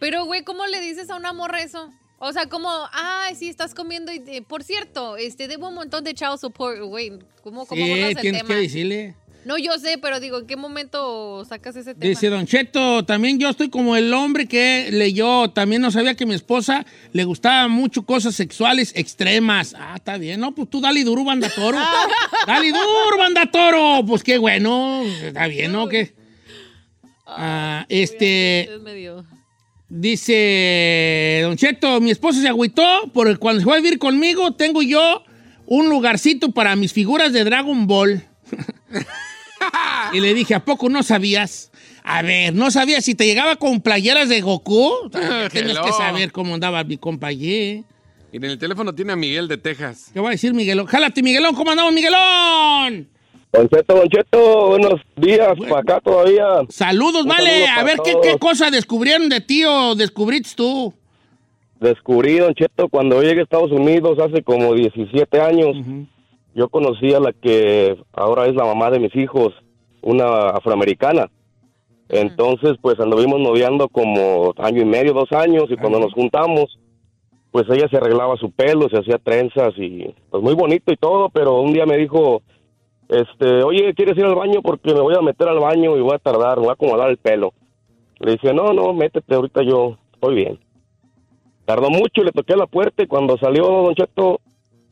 [0.00, 1.88] Pero, güey, ¿cómo le dices a una morra eso?
[2.24, 6.04] O sea, como, ay, sí, estás comiendo y, te- por cierto, este, debo un montón
[6.04, 7.10] de child support, güey.
[7.42, 8.54] ¿Cómo, cómo Sí, el tienes tema?
[8.54, 9.14] que decirle.
[9.44, 12.08] No, yo sé, pero digo, ¿en qué momento sacas ese tema?
[12.08, 16.26] Dice Don Cheto, también yo estoy como el hombre que leyó, también no sabía que
[16.26, 19.74] mi esposa le gustaba mucho cosas sexuales extremas.
[19.76, 21.76] Ah, está bien, no, pues tú dale duro, banda toro.
[22.46, 24.06] dale duro, banda toro.
[24.06, 25.88] Pues qué bueno, está bien, ¿no?
[25.88, 26.14] ¿Qué?
[27.26, 29.24] Ah, este, Es medio...
[29.92, 34.82] dice Don Cheto, mi esposa se agüitó porque cuando se fue a vivir conmigo tengo
[34.82, 35.22] yo
[35.66, 38.24] un lugarcito para mis figuras de Dragon Ball.
[40.12, 41.70] Y le dije, ¿a poco no sabías?
[42.02, 45.08] A ver, ¿no sabías si te llegaba con playeras de Goku?
[45.52, 47.84] Tienes que saber cómo andaba mi compa allí.
[48.32, 50.10] Y en el teléfono tiene a Miguel de Texas.
[50.12, 50.86] ¿Qué va a decir Miguelón?
[50.86, 51.54] ¡Jálate, Miguelón!
[51.54, 53.08] ¿Cómo andamos, Miguelón?
[53.52, 55.74] Don Cheto, Don Cheto, buenos días, Bueno.
[55.74, 56.46] para acá todavía.
[56.70, 57.66] Saludos, Un vale.
[57.66, 58.26] saludo A ver, ¿qué, todos.
[58.26, 60.94] ¿qué cosa descubrieron de ti o descubriste tú?
[61.78, 65.76] Descubrí, Don Cheto, cuando yo llegué a Estados Unidos hace como 17 años,
[66.54, 69.52] yo conocí a la que ahora es la mamá de mis hijos,
[70.00, 71.28] una afroamericana.
[72.08, 76.78] Entonces, pues anduvimos noviando como año y medio, dos años, y cuando nos juntamos,
[77.50, 81.28] pues ella se arreglaba su pelo, se hacía trenzas y pues muy bonito y todo,
[81.30, 82.42] pero un día me dijo,
[83.08, 84.62] este, oye, ¿quieres ir al baño?
[84.62, 87.10] Porque me voy a meter al baño y voy a tardar, me voy a acomodar
[87.10, 87.52] el pelo.
[88.20, 90.58] Le dije, no, no, métete, ahorita yo estoy bien.
[91.64, 94.40] Tardó mucho, le toqué la puerta y cuando salió Don Cheto,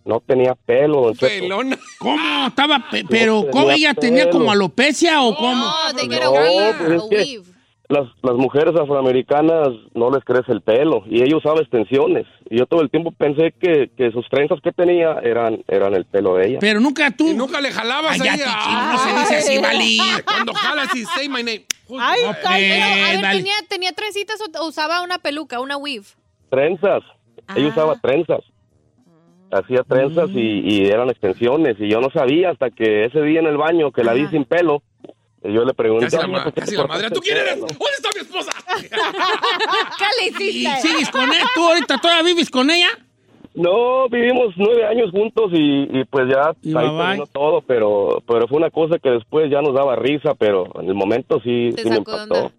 [0.04, 1.26] no tenía pelo, Don Cheto.
[1.42, 1.78] Pelona.
[1.98, 2.46] ¿Cómo?
[2.46, 5.64] Estaba, pe- pero No ¿cómo ella tenía como alopecia o cómo?
[5.66, 7.42] No, pues es a que- weave.
[7.90, 12.24] Las, las mujeres afroamericanas no les crece el pelo y ella usaba extensiones.
[12.48, 16.04] Y yo todo el tiempo pensé que, que sus trenzas que tenía eran, eran el
[16.04, 16.58] pelo de ella.
[16.60, 17.28] Pero nunca tú.
[17.28, 18.40] Y nunca le jalabas Ay, ya, ahí.
[18.46, 19.98] Ah, no se dice así.
[20.24, 21.64] Cuando jalas y say my name.
[21.98, 22.32] Ay, No.
[22.32, 23.30] Pero, a Eh, ver.
[23.32, 26.06] ¿tenía, ¿tenía trencitas o o usaba una peluca, una weave?
[26.48, 27.02] Trenzas.
[27.56, 27.70] Ella Ah.
[27.70, 28.40] usaba trenzas.
[29.52, 33.46] hacía trenzas y, y eran extensiones y yo no sabía hasta que ese día en
[33.46, 34.80] el baño que la vi sin pelo,
[35.42, 37.10] y yo le pregunté, Casi la, "Oye, ma- ¿por qué casi la madre.
[37.10, 37.54] ¿Tú quién eres?
[37.54, 38.52] pelo?" ¿Dónde está mi esposa?
[39.98, 40.88] ¿Qué le ¿Y hiciste?
[40.88, 41.42] sigues con él?
[41.54, 42.88] ¿Tú ahorita todavía vives con ella?
[43.54, 46.96] No, vivimos nueve años juntos y, y pues ya Y ahí bye bye.
[46.98, 50.86] terminó todo, pero, pero fue una cosa que después ya nos daba risa, pero en
[50.88, 52.34] el momento sí, Te sí me impactó.
[52.34, 52.52] onda.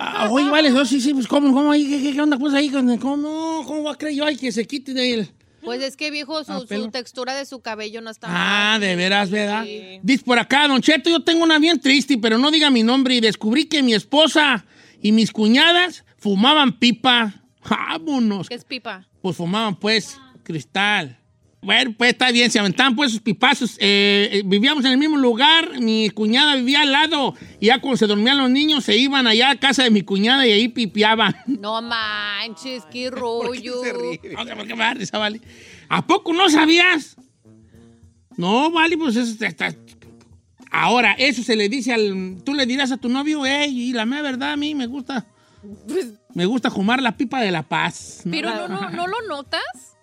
[0.00, 2.54] Ah, oye, vale, no, sí, sí, pues, ¿cómo, cómo, ahí, qué, qué- qué onda, pues,
[2.54, 5.28] ahí, ¿cómo, cómo va a creer yo ay, que se quite de él?
[5.64, 8.80] Pues es que viejo, su, Ah, su textura de su cabello no está Ah, mal.
[8.80, 9.64] de veras, ¿verdad?
[9.64, 10.00] Sí.
[10.02, 13.14] Dice por acá, Don Cheto, yo tengo una bien triste, pero no diga mi nombre.
[13.16, 14.64] Y descubrí que mi esposa
[15.02, 17.42] y mis cuñadas fumaban pipa.
[17.68, 18.48] Vámonos.
[18.48, 19.06] ¿Qué es pipa?
[19.20, 21.18] Pues fumaban, pues, cristal.
[21.60, 23.76] Bueno, pues está bien, se aventaban pues sus pipazos.
[23.80, 27.34] Eh, eh, vivíamos en el mismo lugar, mi cuñada vivía al lado.
[27.58, 30.46] Y ya cuando se dormían los niños, se iban allá a casa de mi cuñada
[30.46, 31.34] y ahí pipiaban.
[31.46, 33.82] No manches, qué rollo.
[33.82, 34.34] Se ríe.
[34.34, 35.40] No sé por qué me da risa, vale.
[35.88, 37.16] ¿A poco no sabías?
[38.36, 39.74] No, vale, pues eso está,
[40.70, 42.42] Ahora, eso se le dice al...
[42.44, 45.26] Tú le dirás a tu novio, hey, y la mera verdad a mí me gusta...
[46.34, 48.22] Me gusta fumar la pipa de la paz.
[48.30, 49.97] Pero no, no, ¿no lo notas?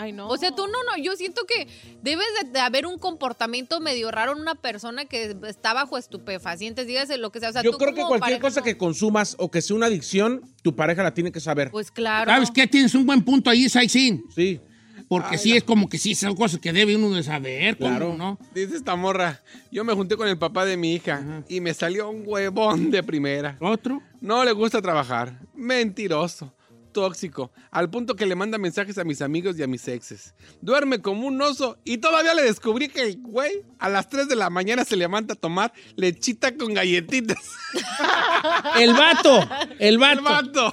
[0.00, 0.28] Ay, no.
[0.28, 1.68] O sea, tú no, no, yo siento que
[2.02, 6.86] debes de, de haber un comportamiento medio raro en una persona que está bajo estupefacientes,
[6.86, 7.50] dígase lo que sea.
[7.50, 9.76] O sea Yo tú creo que cualquier pareja cosa no- que consumas o que sea
[9.76, 11.70] una adicción, tu pareja la tiene que saber.
[11.70, 12.30] Pues claro.
[12.30, 12.66] ¿Sabes qué?
[12.66, 14.24] Tienes un buen punto ahí, Saisin.
[14.34, 14.60] Sí.
[15.08, 17.76] Porque sí es como que sí son cosas que debe uno de saber.
[17.76, 18.14] ¿cómo Claro.
[18.16, 18.38] ¿no?
[18.54, 19.40] Dice esta morra,
[19.72, 23.02] yo me junté con el papá de mi hija y me salió un huevón de
[23.02, 23.56] primera.
[23.60, 24.00] ¿Otro?
[24.20, 25.40] No le gusta trabajar.
[25.52, 26.52] Mentiroso.
[26.92, 27.50] Tóxico.
[27.70, 30.34] Al punto que le manda mensajes a mis amigos y a mis exes.
[30.60, 34.36] Duerme como un oso y todavía le descubrí que el güey a las 3 de
[34.36, 37.38] la mañana se levanta a tomar lechita con galletitas.
[38.78, 39.48] El vato.
[39.78, 40.18] El vato.
[40.18, 40.72] El vato.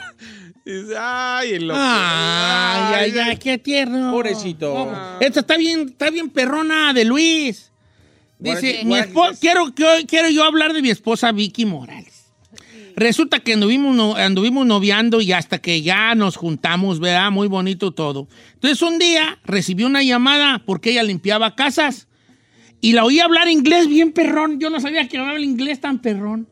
[0.67, 1.79] Dice, ay, el loco.
[1.81, 4.11] Ay, ay, ay, qué tierno.
[4.11, 4.91] Pobrecito.
[5.21, 7.71] Esta está bien, está bien perrona de Luis.
[8.37, 8.95] Dice, mi
[9.39, 9.73] quiero,
[10.05, 12.16] quiero yo hablar de mi esposa Vicky Morales.
[12.97, 17.29] Resulta que anduvimos, anduvimos noviando y hasta que ya nos juntamos, ¿verdad?
[17.29, 18.27] Muy bonito todo.
[18.55, 22.07] Entonces un día recibí una llamada porque ella limpiaba casas
[22.81, 24.59] y la oí hablar inglés bien perrón.
[24.59, 26.47] Yo no sabía que hablaba el inglés tan perrón.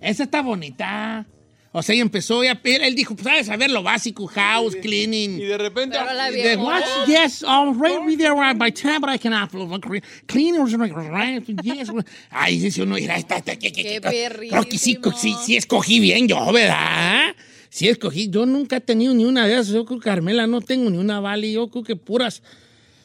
[0.00, 1.28] Esa está bonita.
[1.72, 5.38] O sea, ella empezó, ella- él, él dijo, pues sabes saber lo básico, house, cleaning.
[5.40, 5.96] Y de repente...
[6.00, 6.82] Pero la de- what?
[7.06, 9.80] Yes, all right, be there right by time, but I can upload
[10.26, 11.44] cleaners, right?
[11.62, 11.88] Yes.
[12.30, 15.56] Ay, dice uno, mira, esta, esta, que, que, Qué que- Creo que sí, sí, sí
[15.56, 17.36] escogí bien yo, ¿verdad?
[17.68, 18.28] Sí escogí.
[18.30, 19.68] Yo nunca he tenido ni una de esas.
[19.68, 21.52] Yo creo que Carmela no tengo ni una vale.
[21.52, 22.42] Yo creo que puras,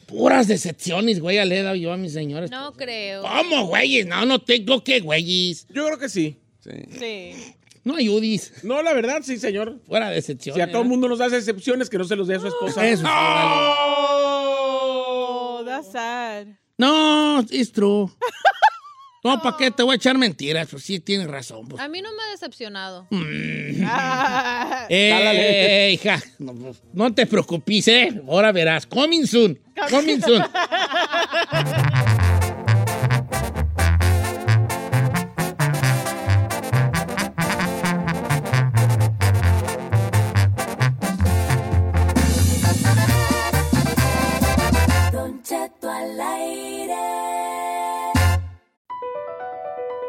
[0.06, 2.50] puras decepciones, güey, le he dado yo a mis señores.
[2.50, 3.22] No creo.
[3.22, 4.06] ¿Cómo, güeyes?
[4.06, 5.68] No, no tengo que, güeyes.
[5.72, 6.36] Yo creo que sí.
[6.64, 6.70] Sí.
[6.98, 7.54] Sí.
[7.86, 8.52] No ayudis.
[8.64, 9.80] No, la verdad, sí, señor.
[9.86, 10.56] Fuera decepciones.
[10.56, 12.48] Si a todo el mundo nos hace excepciones, que no se los dé a su
[12.48, 12.84] esposa.
[12.84, 13.46] Eso sí, vale.
[14.68, 16.46] Oh, that's sad.
[16.78, 18.10] No, it's true.
[19.24, 20.68] No, ¿para qué te voy a echar mentiras?
[20.70, 21.66] Pues sí, tienes razón.
[21.68, 21.80] pues.
[21.82, 23.06] A mí no me ha decepcionado.
[23.84, 26.54] Ah, Eh, hija, no,
[26.92, 28.22] no te preocupes, ¿eh?
[28.28, 28.86] Ahora verás.
[28.86, 29.58] Coming soon.
[29.90, 30.42] Coming soon.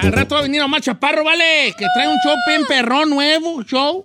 [0.00, 1.74] Al rato va a venir Omar Chaparro, ¿vale?
[1.76, 4.04] Que trae un show bien perrón nuevo, show.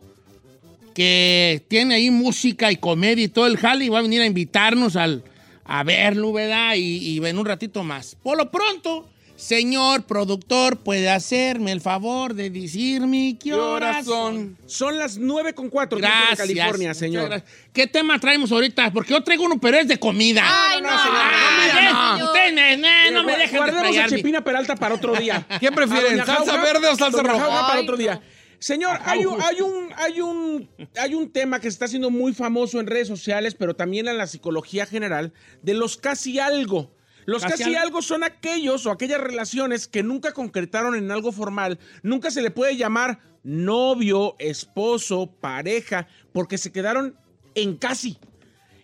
[0.93, 3.85] Que tiene ahí música y comedia y todo el jale.
[3.85, 5.23] Y va a venir a invitarnos al,
[5.65, 6.75] a verlo, ¿verdad?
[6.75, 8.15] Y, y en un ratito más.
[8.21, 14.57] Por lo pronto, Señor productor, ¿puede hacerme el favor de decirme qué ¿Qué horas son?
[14.65, 16.47] Son las 9 con 4 tiempo de Gracias.
[16.47, 17.25] California, señor.
[17.25, 17.51] gracias.
[17.73, 18.91] ¿Qué tema traemos ahorita?
[18.93, 20.41] Porque yo traigo uno, pero es de comida.
[20.45, 22.27] Ay, no, no, señor, Ah, no, señor.
[22.29, 24.07] Ustedes me- no, no me Gu- dejen Guardemos a.
[24.07, 25.45] Chepina Peralta para otro día.
[25.59, 27.67] ¿Qué prefieren, salsa verde o salsa roja?
[27.67, 28.21] Para otro día.
[28.57, 32.33] Señor, hay un, hay, un, hay, un, hay un tema que se está haciendo muy
[32.33, 36.94] famoso en redes sociales, pero también en la psicología general, de los casi algo.
[37.25, 37.81] Los ¿Casi casi, algo?
[37.81, 41.79] algo son aquellos o aquellas relaciones que nunca concretaron en algo formal.
[42.03, 47.17] Nunca se le puede llamar novio, esposo, pareja, porque se quedaron
[47.55, 48.17] en casi.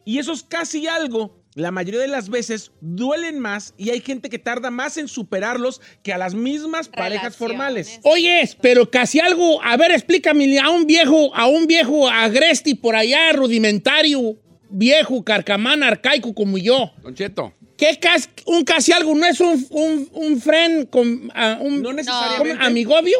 [0.05, 4.39] Y esos casi algo, la mayoría de las veces, duelen más y hay gente que
[4.39, 7.37] tarda más en superarlos que a las mismas parejas Relaciones.
[7.37, 7.99] formales.
[8.03, 12.95] Oye, pero casi algo, a ver, explícame a un viejo, a un viejo agresti por
[12.95, 14.37] allá, rudimentario,
[14.69, 16.91] viejo, carcamán, arcaico como yo.
[17.03, 17.53] Don Cheto.
[17.81, 19.15] ¿Qué cas- un casi algo?
[19.15, 22.53] ¿No es un, un, un friend con ah, un No necesariamente.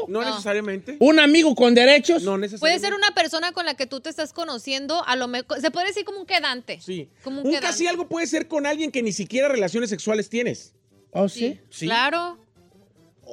[0.08, 0.24] No, No.
[0.30, 0.97] necesariamente.
[1.00, 2.21] ¿Un amigo con derechos?
[2.21, 2.88] No Puede necesariamente.
[2.88, 5.88] ser una persona con la que tú te estás conociendo, a lo mejor, se puede
[5.88, 6.80] decir como un quedante.
[6.80, 7.10] Sí.
[7.24, 7.67] Como un, Un quedante.
[7.69, 10.74] casi algo puede ser con alguien que ni siquiera relaciones sexuales tienes.
[11.12, 11.60] ¿Oh, sí?
[11.71, 11.88] Sí.
[11.88, 12.38] Claro.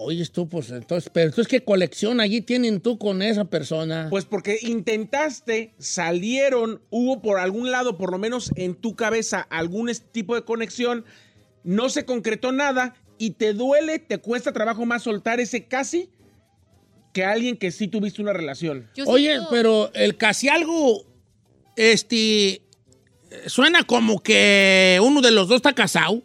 [0.00, 4.06] Oye, tú, pues entonces, pero entonces, ¿qué colección allí tienen tú con esa persona?
[4.10, 9.90] Pues porque intentaste, salieron, hubo por algún lado, por lo menos en tu cabeza, algún
[10.12, 11.04] tipo de conexión,
[11.64, 16.10] no se concretó nada y te duele, te cuesta trabajo más soltar ese casi
[17.12, 18.88] que alguien que sí tuviste una relación.
[18.94, 21.06] Yo Oye, siento- pero el casi algo,
[21.74, 22.62] este,
[23.46, 26.22] suena como que uno de los dos está casado.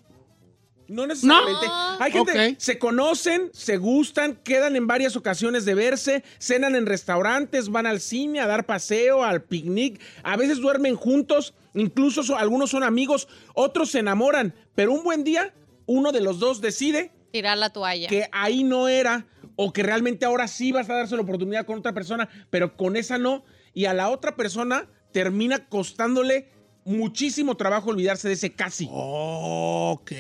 [0.88, 1.66] No necesariamente.
[1.68, 1.74] No.
[2.04, 2.56] Hay gente, Ok.
[2.58, 8.00] se conocen, se gustan, quedan en varias ocasiones de verse, cenan en restaurantes, van al
[8.02, 13.28] cine, a dar paseo, al picnic, a veces duermen juntos, incluso so- algunos son amigos,
[13.54, 15.54] otros se enamoran, pero un buen día
[15.86, 18.08] uno de los dos decide Tirar la toalla.
[18.08, 21.80] que ahí no era o que realmente ahora sí vas a darse la oportunidad con
[21.80, 23.44] otra persona, pero con esa no,
[23.74, 26.48] y a la otra persona termina costándole
[26.86, 28.88] muchísimo trabajo olvidarse de ese casi.
[28.92, 30.12] Ok.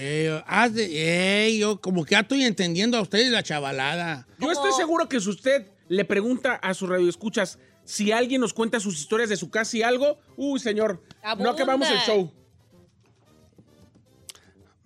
[0.46, 4.28] Haz de, ey, yo como que ya estoy entendiendo a ustedes la chavalada.
[4.40, 8.80] Yo estoy seguro que si usted le pregunta a sus radioescuchas si alguien nos cuenta
[8.80, 11.02] sus historias de su casi algo, uy, señor,
[11.38, 12.32] no acabamos el show.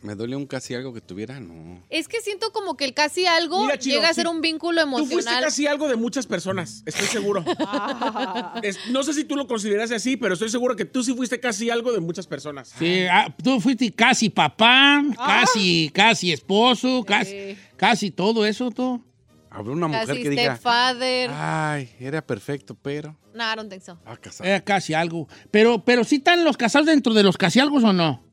[0.01, 1.39] ¿Me duele un casi algo que tuviera?
[1.39, 1.81] No.
[1.89, 4.31] Es que siento como que el casi algo Mira, llega a ser sí.
[4.31, 5.43] un vínculo Tú fuiste emocional.
[5.43, 7.43] casi algo de muchas personas, estoy seguro.
[8.63, 11.39] Es- no sé si tú lo consideras así, pero estoy seguro que tú sí fuiste
[11.39, 12.73] casi algo de muchas personas.
[12.77, 19.03] Sí, ah, tú fuiste casi papá, casi, casi esposo, casi, casi todo eso, tú.
[19.49, 21.31] Habrá una mujer que diga, stepfather.
[21.33, 23.17] ay, era perfecto, pero...
[23.33, 23.97] No, I don't think so.
[24.05, 24.47] Ah, casado.
[24.47, 25.27] Era casi algo.
[25.49, 28.23] Pero, pero sí están los casados dentro de los casi algo o no?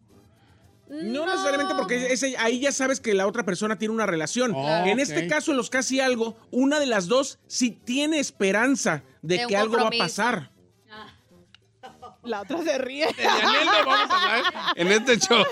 [1.02, 4.52] No, necesariamente porque ese- ahí ya sabes que la otra persona tiene una relación.
[4.54, 9.02] Oh, en este caso, en los casi algo, una de las dos sí tiene esperanza
[9.22, 10.50] de, que algo va a pasar.
[12.22, 13.07] La otra se ríe.
[13.07, 15.44] De Daniel le vamos a hablar en este show.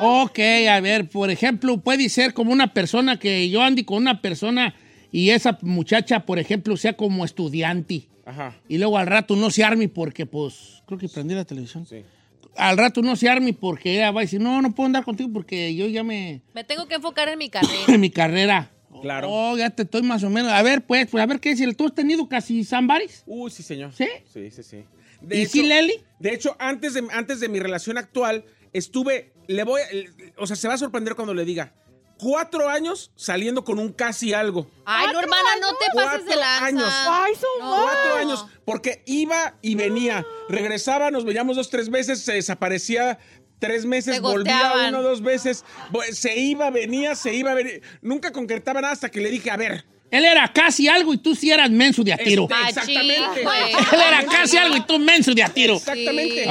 [0.00, 0.38] Ok,
[0.70, 4.72] a ver, por ejemplo, puede ser como una persona que yo ande con una persona
[5.10, 8.08] y esa muchacha, por ejemplo, sea como estudiante.
[8.24, 8.54] Ajá.
[8.68, 11.84] Y luego al rato no se arme porque, pues, creo que prendí la televisión.
[11.86, 12.04] Sí.
[12.56, 15.30] Al rato no se arme porque ella va a decir, no, no puedo andar contigo
[15.32, 16.42] porque yo ya me...
[16.54, 17.84] Me tengo que enfocar en mi carrera.
[17.88, 18.70] en mi carrera.
[19.00, 19.28] Claro.
[19.30, 20.52] Oh, ya te estoy más o menos.
[20.52, 21.74] A ver, pues, pues a ver qué decir.
[21.74, 23.22] ¿Tú has tenido casi sambaris?
[23.26, 23.92] Uy, sí, señor.
[23.94, 24.06] ¿Sí?
[24.32, 24.84] Sí, sí, sí.
[25.30, 25.94] ¿Y sí, Leli?
[26.18, 29.86] De hecho, antes de, antes de mi relación actual, estuve, le voy, a-
[30.42, 31.72] o sea, se va a sorprender cuando le diga,
[32.22, 34.68] cuatro años saliendo con un casi algo.
[34.84, 36.64] Ay, no, hermana, no te pases de Cuatro lanza.
[36.66, 36.92] años.
[37.08, 37.82] Ay, so No.
[37.82, 43.18] Cuatro años, porque iba y venía, regresaba, nos veíamos dos, tres veces, se desaparecía
[43.58, 45.64] tres meses, Se volvía uno, dos veces,
[46.12, 47.74] se iba, venía, se iba, venía.
[48.00, 51.34] Nunca concretaba nada hasta que le dije, a ver, Él era casi algo y tú
[51.34, 52.46] sí eras menso de a tiro.
[52.50, 53.40] Este, exactamente.
[53.42, 55.74] Él era casi algo y tú menso de a tiro.
[55.76, 56.44] Exactamente.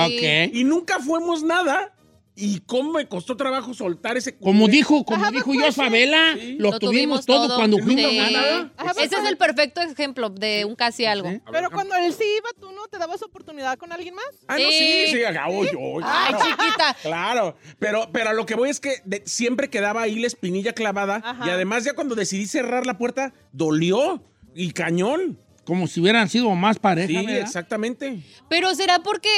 [0.50, 0.56] Ok.
[0.56, 1.94] Y nunca fuimos nada.
[2.34, 4.38] Y cómo me costó trabajo soltar ese...
[4.38, 6.56] Como dijo, como dijo yo, Sí.
[6.58, 8.20] lo, tuvimos todo, cuando fuimos Sí.
[8.20, 8.72] a nada.
[8.78, 11.30] Ajá, Ese es el perfecto ejemplo de un casi algo.
[11.30, 11.42] Sí.
[11.52, 14.26] Pero cuando él sí iba, ¿tú no te dabas oportunidad con alguien más?
[14.48, 15.18] Ah, no, sí, Sí.
[15.50, 16.40] uy, uy, Ay, claro.
[16.46, 16.96] chiquita.
[17.04, 20.72] Claro, pero, pero a lo que voy es que de- siempre quedaba ahí la espinilla
[20.74, 21.46] clavada Ajá.
[21.46, 24.24] y además ya cuando decidí cerrar la puerta, dolió
[24.56, 25.38] y cañón.
[25.64, 27.42] Como si hubieran sido más pareja, Sí, ¿verdad?
[27.44, 28.24] exactamente.
[28.50, 29.30] Pero será porque,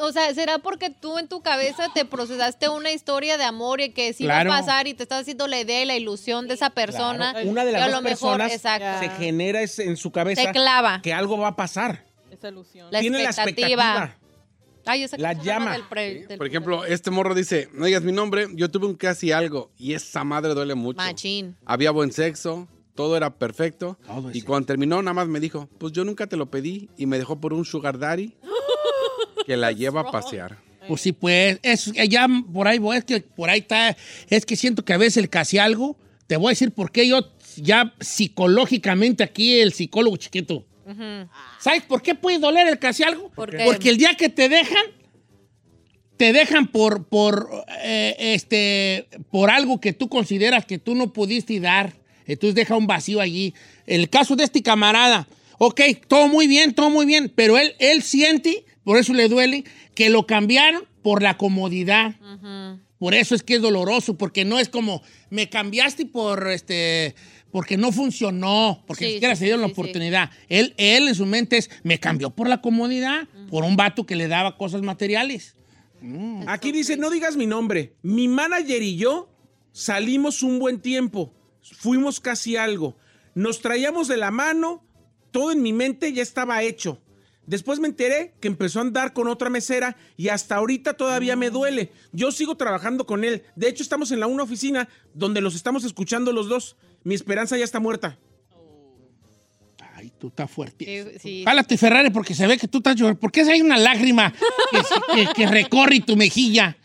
[0.00, 3.90] o sea, será porque tú en tu cabeza te procesaste una historia de amor y
[3.90, 4.48] que sí Claro.
[4.50, 7.32] va a pasar y te estás haciendo la idea y la ilusión de esa persona.
[7.32, 8.98] Claro, Una de las lo dos mejor, personas exacto.
[9.00, 11.02] se genera en su cabeza Te clava.
[11.02, 12.06] que algo va a pasar.
[12.30, 12.88] Esa ilusión.
[12.90, 13.84] La Tiene la expectativa.
[13.84, 14.18] expectativa.
[14.86, 15.72] Ay, esa La llama llama.
[15.72, 18.94] del pre- del Por ejemplo, este morro dice, no digas mi nombre, yo tuve un
[18.94, 20.96] casi algo y esa madre duele mucho.
[20.96, 21.56] Machín.
[21.66, 22.66] Había buen sexo,
[22.98, 23.96] todo era perfecto.
[24.04, 27.06] Todo y cuando terminó, nada más me dijo, pues yo nunca te lo pedí y
[27.06, 28.34] me dejó por un sugar daddy
[29.46, 30.58] que la lleva a pasear.
[30.88, 33.96] Pues sí, pues, es, ya por ahí voy, es que por ahí está,
[34.28, 35.96] es que siento que a veces el casi algo,
[36.26, 37.20] te voy a decir por qué yo
[37.54, 40.66] ya psicológicamente aquí el psicólogo chiquito.
[41.60, 43.30] ¿Sabes por qué puede doler el casi algo?
[43.30, 43.62] ¿Por qué?
[43.64, 44.86] Porque el día que te dejan,
[46.16, 47.48] te dejan por, por,
[47.84, 52.07] eh, este, por algo que tú consideras que tú no pudiste dar.
[52.28, 53.54] Entonces deja un vacío allí.
[53.86, 55.26] El caso de este camarada,
[55.58, 59.64] ok, todo muy bien, todo muy bien, pero él, él siente, por eso le duele,
[59.94, 62.14] que lo cambiaron por la comodidad.
[62.98, 67.14] Por eso es que es doloroso, porque no es como me cambiaste por este
[67.50, 69.80] porque no funcionó, porque Sí, ni siquiera sí, se dieron sí, la sí, sí.
[69.80, 70.30] oportunidad.
[70.50, 74.16] Él, él en su mente es me cambió por la comodidad, por un vato que
[74.16, 75.54] le daba cosas materiales.
[76.46, 77.94] Aquí dice, no digas mi nombre.
[78.02, 79.28] Mi manager y yo
[79.72, 81.32] salimos un buen tiempo.
[81.76, 82.96] Fuimos casi algo.
[83.34, 84.84] Nos traíamos de la mano.
[85.30, 87.00] Todo en mi mente ya estaba hecho.
[87.46, 91.48] Después me enteré que empezó a andar con otra mesera y hasta ahorita todavía me
[91.50, 91.92] duele.
[92.12, 93.42] Yo sigo trabajando con él.
[93.56, 96.76] De hecho, estamos en la una oficina donde los estamos escuchando los dos.
[97.04, 98.18] Mi esperanza ya está muerta.
[99.94, 100.84] Ay, tú estás fuerte.
[100.84, 101.42] Sí, sí.
[101.44, 103.18] Jálate, Ferrari, porque se ve que tú estás llorando.
[103.20, 104.32] ¿Por qué hay una lágrima
[104.70, 104.78] que,
[105.26, 106.76] que- que recorre tu mejilla?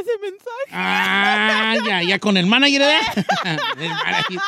[0.00, 0.70] ese mensaje.
[0.72, 3.26] Ah, ya, ya, con el manager, ¿verdad?
[3.78, 4.38] el.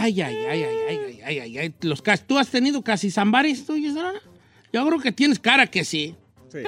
[0.00, 3.76] Ay, ay, ay, ay, ay, ay, ay, ay, Los ¿Tú has tenido casi zambares tú,
[3.76, 6.14] Yo creo que tienes cara que sí.
[6.50, 6.58] Sí.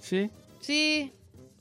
[0.00, 0.30] Sí.
[0.60, 1.12] Sí.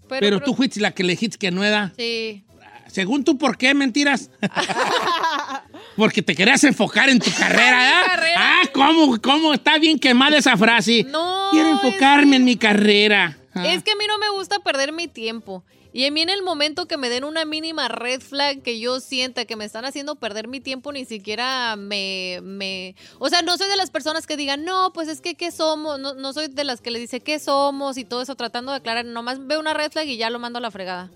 [0.08, 1.92] Pero, tú fuiste la que le dijiste que no era.
[1.98, 2.44] Sí.
[2.88, 4.30] Según tú, ¿por qué mentiras?
[5.98, 8.34] Porque te querías enfocar en tu carrera, ¿eh?
[8.38, 9.54] Ah, ¿cómo, cómo?
[9.54, 11.04] Está bien quemada esa frase.
[11.10, 11.35] No.
[11.52, 13.38] Quiero enfocarme en mi carrera.
[13.54, 13.68] Ah.
[13.68, 15.64] Es que a mí no me gusta perder mi tiempo.
[15.94, 19.00] Y a mí en el momento que me den una mínima red flag que yo
[19.00, 22.42] sienta que me están haciendo perder mi tiempo, ni siquiera me...
[22.44, 22.96] me...
[23.18, 25.98] O sea, no soy de las personas que digan, no, pues es que, ¿qué somos?
[25.98, 27.98] No, no soy de las que le dice, ¿qué somos?
[27.98, 29.06] Y todo eso tratando de aclarar.
[29.06, 31.10] Nomás veo una red flag y ya lo mando a la fregada.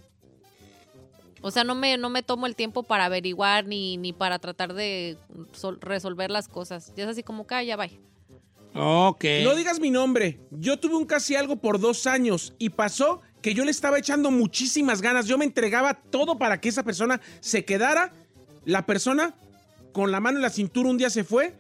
[1.42, 4.74] O sea, no me, no me tomo el tiempo para averiguar ni, ni para tratar
[4.74, 5.18] de
[5.52, 6.94] sol- resolver las cosas.
[6.96, 8.00] Ya es así como ya bye.
[8.82, 9.26] Ok.
[9.44, 10.40] No digas mi nombre.
[10.52, 14.32] Yo tuve un casi algo por dos años y pasó que yo le estaba echando
[14.32, 15.26] muchísimas ganas.
[15.28, 18.14] Yo me entregaba todo para que esa persona se quedara.
[18.66, 19.34] La persona
[19.92, 21.54] con la mano en la cintura un día se fue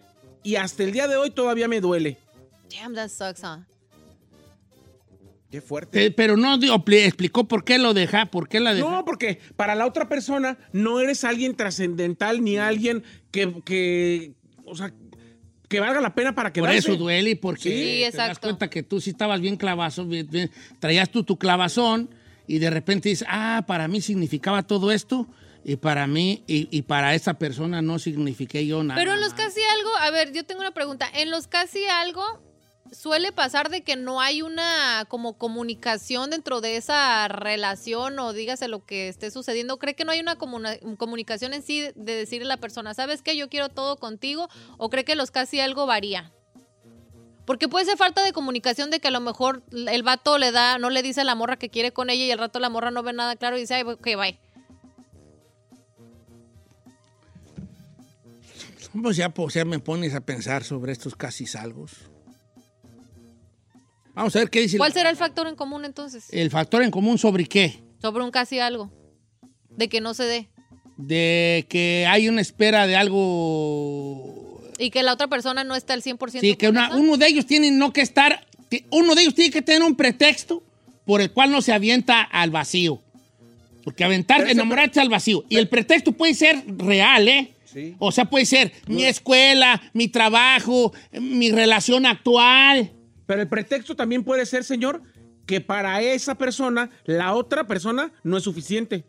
[0.43, 2.17] y hasta el día de hoy todavía me duele.
[2.70, 3.63] Damn, that sucks, huh?
[5.51, 6.05] Qué fuerte.
[6.05, 8.89] Eh, pero no dio- pli- explicó por qué lo deja, por qué la dejó.
[8.91, 14.76] No, porque para la otra persona no eres alguien trascendental ni alguien que, que, o
[14.76, 14.93] sea,
[15.70, 16.80] que valga la pena para Por quedarse.
[16.80, 17.61] eso duele y porque
[18.05, 21.38] Sí, te das cuenta que tú sí estabas bien clavazo, bien- bien- traías tú tu
[21.38, 22.09] clavazón
[22.47, 25.28] y de repente dices, ah, para mí significaba todo esto
[25.63, 28.99] y para mí y, y para esa persona no signifiqué yo nada.
[28.99, 29.39] Pero en los más".
[29.41, 31.07] casi algo, a ver, yo tengo una pregunta.
[31.13, 32.24] En los casi algo
[32.92, 38.68] suele pasar de que no hay una como comunicación dentro de esa relación o dígase
[38.68, 39.78] lo que esté sucediendo.
[39.78, 43.38] ¿Cree que no hay una comunicación en sí de decirle a la persona, sabes que
[43.38, 44.50] yo quiero todo contigo?
[44.78, 46.32] ¿O cree que los casi algo varía?
[47.46, 50.78] Porque puede ser falta de comunicación de que a lo mejor el vato le da,
[50.78, 52.92] no le dice a la morra que quiere con ella y al rato la morra
[52.92, 54.40] no ve nada claro y dice, ay, ok, bye.
[59.02, 62.10] Pues ya, pues ya me pones a pensar sobre estos casi salgos.
[64.20, 66.26] Vamos a ver qué dice ¿Cuál la- será el factor en común entonces?
[66.32, 67.80] el factor en común sobre qué.
[68.01, 68.91] Sobre un casi algo.
[69.70, 70.49] De que no se dé.
[70.97, 76.01] De que hay una espera de algo Y que la otra persona no está al
[76.03, 78.45] 100% Sí, que una- uno de ellos tiene no que estar,
[78.91, 80.63] uno de ellos tiene que tener un pretexto
[81.05, 83.01] por el cual no se avienta al vacío.
[83.86, 85.45] Porque aventar, Pero enamorarse al vacío.
[85.47, 87.53] Y el pretexto puede ser real, ¿eh?
[87.63, 87.95] Sí.
[87.99, 92.91] O sea, puede ser mi escuela, mi trabajo, mi relación actual.
[93.30, 95.04] Pero el pretexto también puede ser, señor,
[95.46, 99.04] que para esa persona, la otra persona no es suficiente.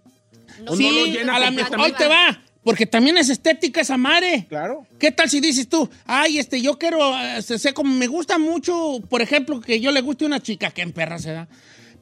[0.63, 2.39] No, O sí, no lo llena a la hoy te va.
[2.63, 4.45] Porque también es estética esa madre.
[4.47, 4.87] Claro.
[4.99, 9.01] ¿Qué tal si dices tú, ay, este, yo quiero, eh, sé como me gusta mucho,
[9.09, 11.49] por ejemplo, que yo le guste una chica, que en perra se da,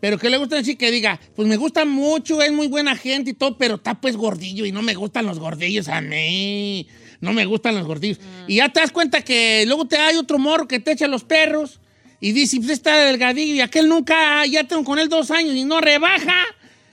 [0.01, 2.97] pero que le gusta una chica que diga, pues me gusta mucho, es muy buena
[2.97, 6.89] gente y todo, pero está pues gordillo y no me gustan los gordillos a mí,
[7.21, 8.19] no me gustan los gordillos.
[8.49, 11.23] Y ya te das cuenta que luego te hay otro morro que te echa los
[11.23, 11.79] perros
[12.21, 15.64] y dice, pues está delgadillo y aquel nunca, ya tengo con él dos años y
[15.64, 16.35] no rebaja.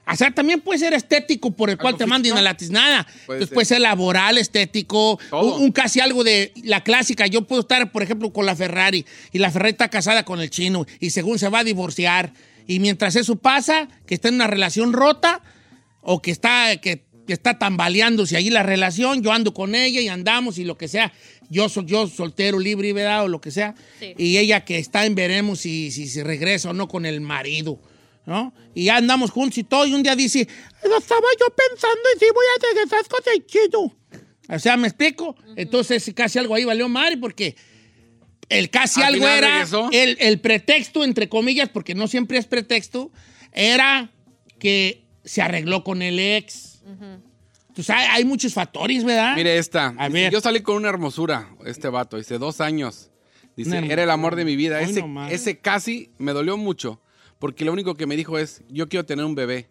[0.08, 3.04] O sea, también puede ser estético por el cual ¿Algo te manden a la tiznada.
[3.26, 3.54] Puede Entonces ser.
[3.56, 7.26] puede ser laboral, estético, un casi algo de la clásica.
[7.26, 10.52] Yo puedo estar, por ejemplo, con la Ferrari y la Ferrari está casada con el
[10.52, 12.34] chino y según se va a divorciar.
[12.68, 15.42] Y mientras eso pasa, que está en una relación rota
[16.02, 20.08] o que está, que, que está tambaleándose ahí la relación, yo ando con ella y
[20.08, 21.14] andamos y lo que sea.
[21.50, 23.26] Yo soy yo soltero, libre, ¿verdad?
[23.26, 23.76] O lo que sea.
[24.00, 24.14] Sí.
[24.18, 27.80] Y ella que está en veremos si, si se regresa o no con el marido.
[28.26, 28.54] ¿No?
[28.74, 30.48] Y ya andamos juntos y todo, y un día dice,
[30.84, 33.96] lo estaba yo pensando y sí voy a regresar con el chino.
[34.50, 35.36] O sea, ¿me explico?
[35.56, 37.56] Entonces casi algo ahí valió madre porque
[38.50, 43.12] el casi Al algo era el, el pretexto, entre comillas, porque no siempre es pretexto,
[43.52, 44.12] era
[44.60, 46.82] que se arregló con el ex.
[47.76, 49.36] Entonces hay, hay muchos factores, ¿verdad?
[49.36, 49.88] Mire esta.
[49.98, 50.32] A Dice, ver.
[50.32, 53.12] Yo salí con una hermosura, este vato, dice, dos años.
[53.58, 54.80] Dice, era el amor de mi vida.
[54.80, 57.02] Ese, ese casi me dolió mucho,
[57.38, 59.68] porque lo único que me dijo es, yo quiero tener un bebé,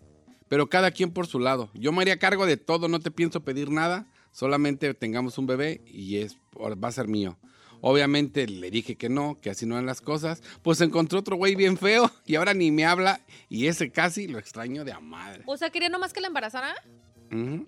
[0.48, 1.70] pero cada quien por su lado.
[1.72, 5.80] Yo me haría cargo de todo, no te pienso pedir nada, solamente tengamos un bebé
[5.86, 7.38] y es, va a ser mío.
[7.80, 10.42] Obviamente le dije que no, que así no eran las cosas.
[10.60, 13.20] Pues encontró otro güey bien feo y ahora ni me habla.
[13.48, 15.42] Y ese casi lo extraño de a madre.
[15.46, 16.74] O sea, quería nomás que la embarazara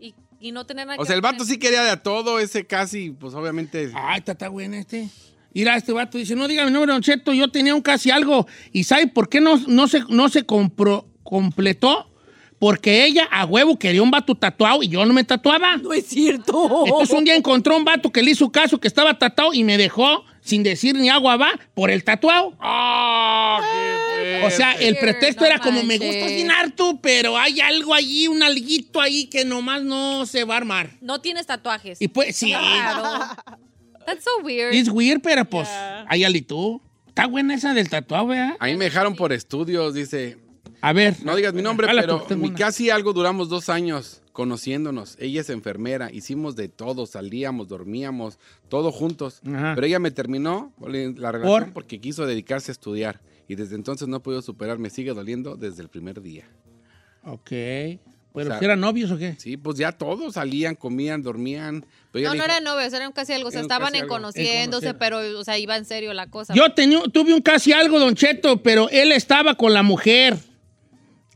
[0.01, 2.39] y, y no tener nada O que sea, el vato sí quería de a todo,
[2.39, 3.91] ese casi, pues obviamente.
[3.95, 5.09] Ay, está, está bueno este.
[5.55, 8.47] Mira, este vato dice, no diga mi nombre, Don Cheto, yo tenía un casi algo.
[8.72, 12.11] ¿Y sabe por qué no, no se, no se compro- completó?
[12.59, 15.76] Porque ella a huevo quería un vato tatuado y yo no me tatuaba.
[15.76, 16.84] No es cierto.
[16.87, 19.76] Entonces un día encontró un vato que le hizo caso que estaba tatuado y me
[19.76, 22.55] dejó sin decir ni agua va por el tatuado.
[22.61, 23.61] ¡Ah!
[23.61, 24.05] qué
[24.44, 27.94] O sea, el Weird, pretexto no era como me gustas bien harto, pero hay algo
[27.94, 30.90] allí, un alguito ahí que nomás no se va a armar.
[31.00, 32.00] No tienes tatuajes.
[32.00, 33.26] Y pues sí, Claro.
[34.06, 34.72] That's so weird.
[34.72, 36.04] es weird, pero pues Yeah.
[36.08, 36.80] hay algo.
[37.08, 38.56] Está buena esa del tatuado, ¿verdad?
[38.60, 40.38] A mí me dejaron por estudios, dice.
[40.80, 41.16] A ver.
[41.24, 45.16] No digas mi nombre, pero tú, casi algo duramos dos años conociéndonos.
[45.18, 49.40] Ella es enfermera, hicimos de todo, salíamos, dormíamos, todo juntos.
[49.46, 49.72] Ajá.
[49.74, 51.72] Pero ella me terminó la relación ¿Por?
[51.72, 53.20] porque quiso dedicarse a estudiar.
[53.49, 56.44] Y desde entonces no he podido superar, me sigue doliendo desde el primer día.
[57.24, 57.51] Ok.
[57.51, 58.01] ¿Pero
[58.34, 59.34] O sea- si eran novios o qué?
[59.38, 61.86] Sí, pues ya todos salían, comían, dormían.
[62.12, 63.49] Pero No, le no dijo, eran novios, eran casi algo.
[63.49, 66.53] O sea, estaban en conociéndose, En pero, o sea, iba en serio la cosa.
[66.55, 70.36] Yo tenía- tuve un casi algo, Don Cheto, pero él estaba con la mujer.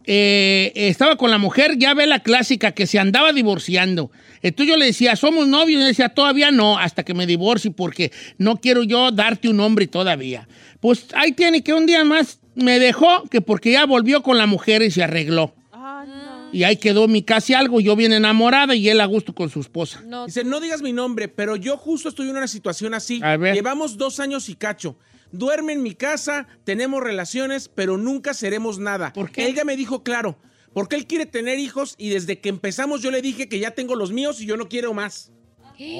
[0.04, 4.10] Eh, estaba con la mujer, ya ve la clásica, que se andaba divorciando.
[4.42, 7.70] Entonces yo le decía, somos novios, y él decía, todavía no, hasta que me divorcie,
[7.70, 10.48] porque no quiero yo darte un nombre todavía.
[10.80, 14.46] Pues ahí tiene que un día más me dejó, que porque ya volvió con la
[14.46, 15.54] mujer y se arregló.
[15.72, 16.48] Ah, no.
[16.52, 19.60] Y ahí quedó mi casi algo, yo bien enamorada y él a gusto con su
[19.60, 20.02] esposa.
[20.06, 23.20] No, Dice, no digas mi nombre, pero yo justo estoy en una situación así.
[23.22, 23.54] A ver.
[23.54, 24.96] Llevamos dos años y cacho.
[25.32, 29.12] Duerme en mi casa, tenemos relaciones, pero nunca seremos nada.
[29.12, 29.46] ¿Por qué?
[29.46, 30.36] Ella me dijo claro,
[30.72, 33.94] porque él quiere tener hijos y desde que empezamos yo le dije que ya tengo
[33.94, 35.32] los míos y yo no quiero más.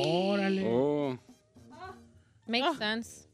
[0.05, 0.65] Órale.
[0.67, 1.19] "Oh".
[2.47, 3.27] makes sense.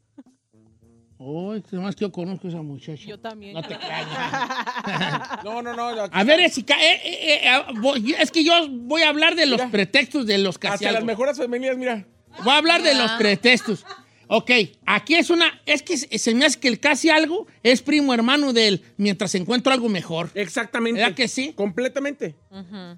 [1.19, 3.03] Oh, más que yo conozco a esa muchacha.
[3.03, 3.55] Yo también.
[3.55, 4.07] No te creas.
[5.43, 5.87] No, no, no.
[6.03, 9.33] aquí A ver, Jessica, eh, eh, eh, ah, voy- es que yo voy a hablar
[9.35, 9.71] de los Mira.
[9.71, 12.05] pretextos de los casi Hasta las mejoras femeninas, mira.
[12.43, 12.93] Voy a hablar de Ah.
[13.01, 13.83] los pretextos.
[14.29, 14.51] Ok,
[14.85, 15.45] aquí es una.
[15.65, 19.71] Es que se me hace que el casi algo es primo hermano del mientras encuentro
[19.71, 20.29] algo mejor.
[20.33, 20.99] Exactamente.
[20.99, 21.53] ¿Verdad que sí?
[21.53, 22.35] Completamente.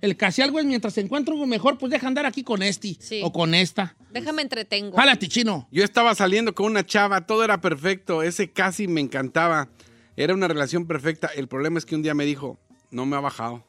[0.02, 3.22] El casi algo es mientras encuentro algo mejor, pues deja andar aquí con este Sí.
[3.24, 3.96] o con esta.
[4.12, 4.98] Déjame entretengo.
[4.98, 5.68] Jálate, chino.
[5.72, 9.70] Yo estaba saliendo con una chava, todo era perfecto, ese casi me encantaba.
[10.16, 11.28] Era una relación perfecta.
[11.36, 12.58] El problema es que un día me dijo,
[12.92, 13.66] no me ha bajado.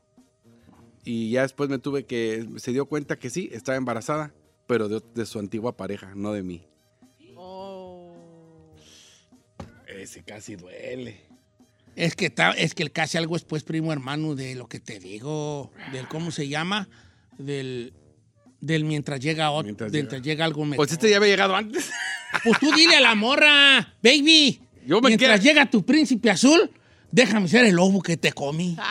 [1.05, 4.33] Y ya después me tuve que, se dio cuenta que sí, estaba embarazada,
[4.67, 6.67] pero de, de su antigua pareja, no de mí.
[10.03, 11.21] Ese casi duele.
[11.97, 14.81] Es que, ta- es que el casi algo es pues primo hermano de lo que
[14.81, 16.89] te digo, del cómo se llama,
[17.37, 17.93] del,
[18.61, 20.33] del mientras llega otro, Mientras mientras, llega.
[20.35, 20.45] llega.
[20.47, 20.77] algo mejor.
[20.77, 21.91] Pues este ya había llegado antes.
[22.45, 24.61] Pues tú dile a la morra, baby.
[24.87, 26.71] Yo me mientras quedo- llega tu príncipe azul,
[27.11, 28.77] déjame ser el lobo que te comí.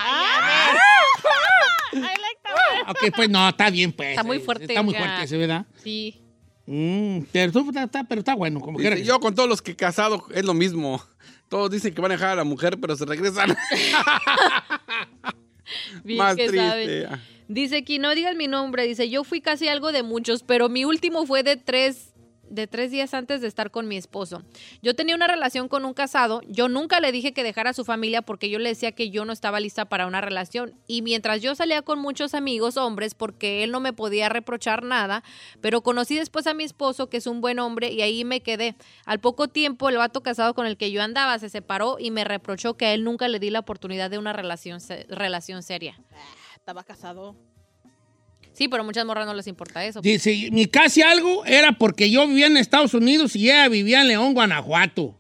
[1.93, 2.91] I like that one.
[2.91, 4.10] Ok, pues no, está bien, pues.
[4.10, 4.99] Está muy Eh, fuerte, Está muy ya.
[4.99, 5.66] fuerte ese, ¿verdad?
[5.84, 6.22] Sí.
[6.72, 10.24] Mm, pero, está, está- pero está bueno, como yo con todos los que he casado
[10.34, 11.01] es lo mismo.
[11.47, 13.57] Todos dicen que van a dejar a la mujer, pero se regresan.
[16.03, 16.67] Bien Más que triste.
[16.67, 17.22] saben.
[17.47, 18.86] Dice aquí, no digas mi nombre.
[18.86, 22.13] Dice, yo fui casi algo de muchos, pero mi último fue de tres
[22.49, 24.43] de tres días antes de estar con mi esposo.
[24.81, 26.41] Yo tenía una relación con un casado.
[26.47, 29.25] Yo nunca le dije que dejara a su familia porque yo le decía que yo
[29.25, 30.73] no estaba lista para una relación.
[30.87, 35.23] Y mientras yo salía con muchos amigos hombres porque él no me podía reprochar nada,
[35.61, 38.75] pero conocí después a mi esposo que es un buen hombre y ahí me quedé.
[39.05, 42.23] Al poco tiempo el vato casado con el que yo andaba se separó y me
[42.23, 44.79] reprochó que a él nunca le di la oportunidad de una relación,
[45.09, 45.99] relación seria.
[46.55, 47.35] Estaba casado.
[48.60, 50.01] Sí, pero a muchas morras no les importa eso.
[50.01, 54.10] Dice, mi casi algo era porque yo vivía en Estados Unidos y ella vivía en
[54.10, 55.18] León, Guanajuato.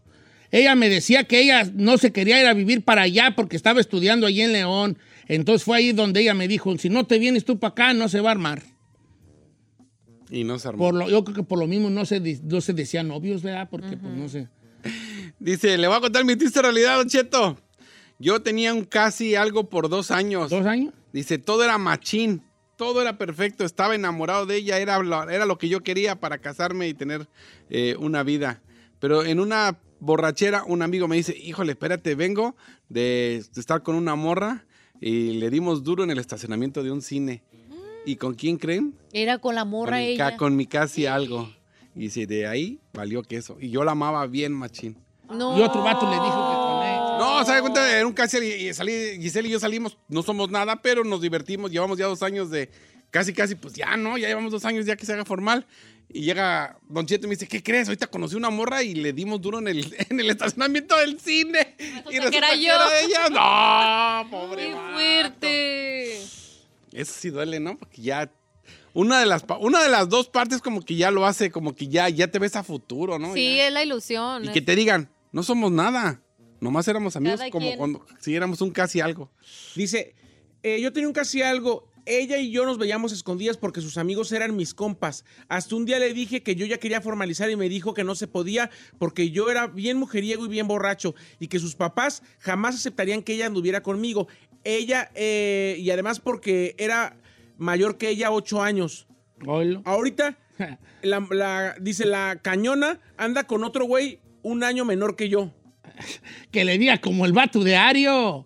[0.51, 3.79] Ella me decía que ella no se quería ir a vivir para allá porque estaba
[3.79, 4.97] estudiando allí en León.
[5.29, 8.09] Entonces fue ahí donde ella me dijo, si no te vienes tú para acá, no
[8.09, 8.61] se va a armar.
[10.29, 10.79] Y no se armó.
[10.79, 13.69] Por lo, yo creo que por lo mismo no se, no se decían novios, ¿verdad?
[13.71, 14.49] Porque pues no sé.
[15.39, 17.57] Dice, le voy a contar mi triste realidad, Don Cheto.
[18.19, 20.49] Yo tenía un casi algo por dos años.
[20.49, 20.93] ¿Dos años?
[21.13, 22.43] Dice, todo era machín,
[22.79, 26.37] todo era perfecto, estaba enamorado de ella, era, lo- era lo que yo quería para
[26.37, 27.27] casarme y tener
[27.69, 28.61] eh, una vida.
[29.01, 32.55] Pero en una borrachera, un amigo me dice, híjole, espérate, vengo
[32.87, 34.65] de, de estar con una morra
[35.01, 37.43] y le dimos duro en el estacionamiento de un cine.
[38.05, 38.95] ¿Y con quién creen?
[39.11, 40.37] Era con la morra con, ella.
[40.37, 41.49] con mi casi algo.
[41.95, 43.57] Y dice, de ahí valió queso.
[43.59, 44.95] Y yo la amaba bien, machín.
[45.29, 45.57] No.
[45.57, 46.48] Y otro vato le dijo.
[47.19, 50.49] No, se da cuenta, era un casi y salí, Giselle y yo salimos, no somos
[50.49, 52.69] nada, pero nos divertimos, llevamos ya dos años de
[53.11, 54.17] casi, casi, pues ya, ¿no?
[54.17, 55.65] Ya llevamos dos años ya que se haga formal.
[56.11, 57.87] Y llega Don Cheto y me dice, ¿qué crees?
[57.87, 61.75] Ahorita conocí una morra y le dimos duro en el, en el estacionamiento del cine.
[62.09, 62.71] y que era yo.
[63.03, 63.29] ella.
[63.29, 64.67] No, pobre.
[64.69, 64.93] ¡Qué vato.
[64.93, 66.13] fuerte!
[66.91, 67.77] Eso sí duele, ¿no?
[67.77, 68.31] Porque ya...
[68.95, 71.87] Una de, las, una de las dos partes como que ya lo hace, como que
[71.87, 73.35] ya, ya te ves a futuro, ¿no?
[73.35, 73.67] Sí, Ya.
[73.67, 74.45] es la ilusión.
[74.45, 76.21] Y que te digan, no somos nada.
[76.61, 77.77] Nomás éramos amigos Cada como quien.
[77.77, 79.31] cuando si éramos un casi algo.
[79.75, 80.13] Dice,
[80.63, 81.87] eh, yo tenía un casi algo.
[82.05, 85.25] Ella y yo nos veíamos escondidas porque sus amigos eran mis compas.
[85.47, 88.15] Hasta un día le dije que yo ya quería formalizar y me dijo que no
[88.15, 92.75] se podía porque yo era bien mujeriego y bien borracho y que sus papás jamás
[92.75, 94.27] aceptarían que ella anduviera conmigo.
[94.63, 97.15] Ella, eh, y además porque era
[97.57, 99.05] mayor que ella ocho años.
[99.85, 100.37] Ahorita,
[101.03, 105.53] la, la- dice, la cañona anda con otro güey un año menor que yo.
[106.51, 108.45] Que le diga como el vato de Ario.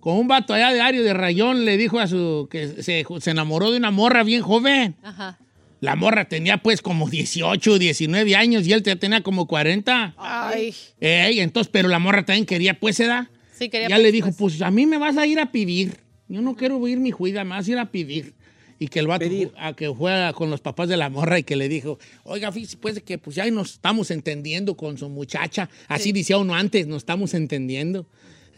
[0.00, 2.48] Como un vato allá de Ario de Rayón le dijo a su...
[2.50, 4.96] que se, se enamoró de una morra bien joven.
[5.02, 5.38] Ajá.
[5.84, 10.14] La morra tenía pues como 18, 19 años y él ya tenía como 40.
[10.16, 10.74] Ay.
[10.98, 13.28] Ey, entonces, pero la morra también quería pues edad.
[13.52, 14.54] Sí, quería ya le dijo, pues.
[14.54, 15.98] pues a mí me vas a ir a pedir.
[16.26, 18.34] Yo no quiero ir mi juida, me vas a ir a pedir.
[18.84, 19.50] Y que el vato Pedir.
[19.56, 22.76] a que fuera con los papás de la morra y que le dijo, oiga, fíjese
[22.76, 25.70] pues que pues ya nos estamos entendiendo con su muchacha.
[25.88, 28.06] Así decía uno antes, nos estamos entendiendo.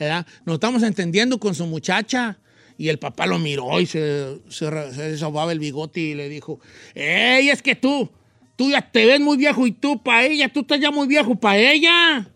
[0.01, 0.27] ¿verdad?
[0.45, 2.41] Nos estamos entendiendo con su muchacha.
[2.77, 6.59] Y el papá lo miró y se, se, se sobaba el bigote y le dijo,
[6.97, 8.11] ¡Ey, es que tú!
[8.57, 11.37] Tú ya te ves muy viejo y tú para ella, tú estás ya muy viejo
[11.37, 12.29] para ella.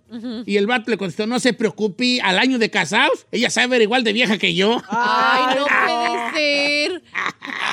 [0.47, 3.83] Y el vato le contestó, no se preocupe, al año de casados, ella sabe ver
[3.83, 4.83] igual de vieja que yo.
[4.89, 7.03] Ay, no puede ser.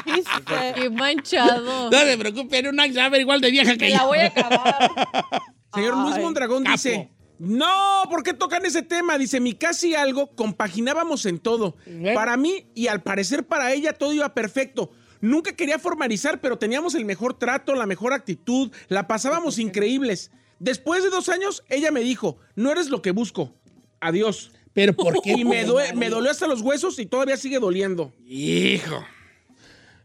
[0.06, 1.90] Este, Qué manchado.
[1.90, 3.98] No se preocupe, en un año sabe ver igual de vieja que Me yo.
[3.98, 4.92] la voy a acabar.
[5.74, 6.74] Señor Luis Mondragón capo.
[6.74, 9.18] dice, no, ¿por qué tocan ese tema?
[9.18, 11.76] Dice, mi casi algo, compaginábamos en todo.
[11.86, 12.14] ¿Eh?
[12.16, 14.92] Para mí y al parecer para ella todo iba perfecto.
[15.20, 20.32] Nunca quería formalizar, pero teníamos el mejor trato, la mejor actitud, la pasábamos increíbles.
[20.60, 23.54] Después de dos años, ella me dijo, no eres lo que busco.
[24.00, 24.52] Adiós.
[24.74, 25.32] Pero ¿por qué?
[25.38, 28.14] Y me, due- me dolió hasta los huesos y todavía sigue doliendo.
[28.28, 29.04] Hijo.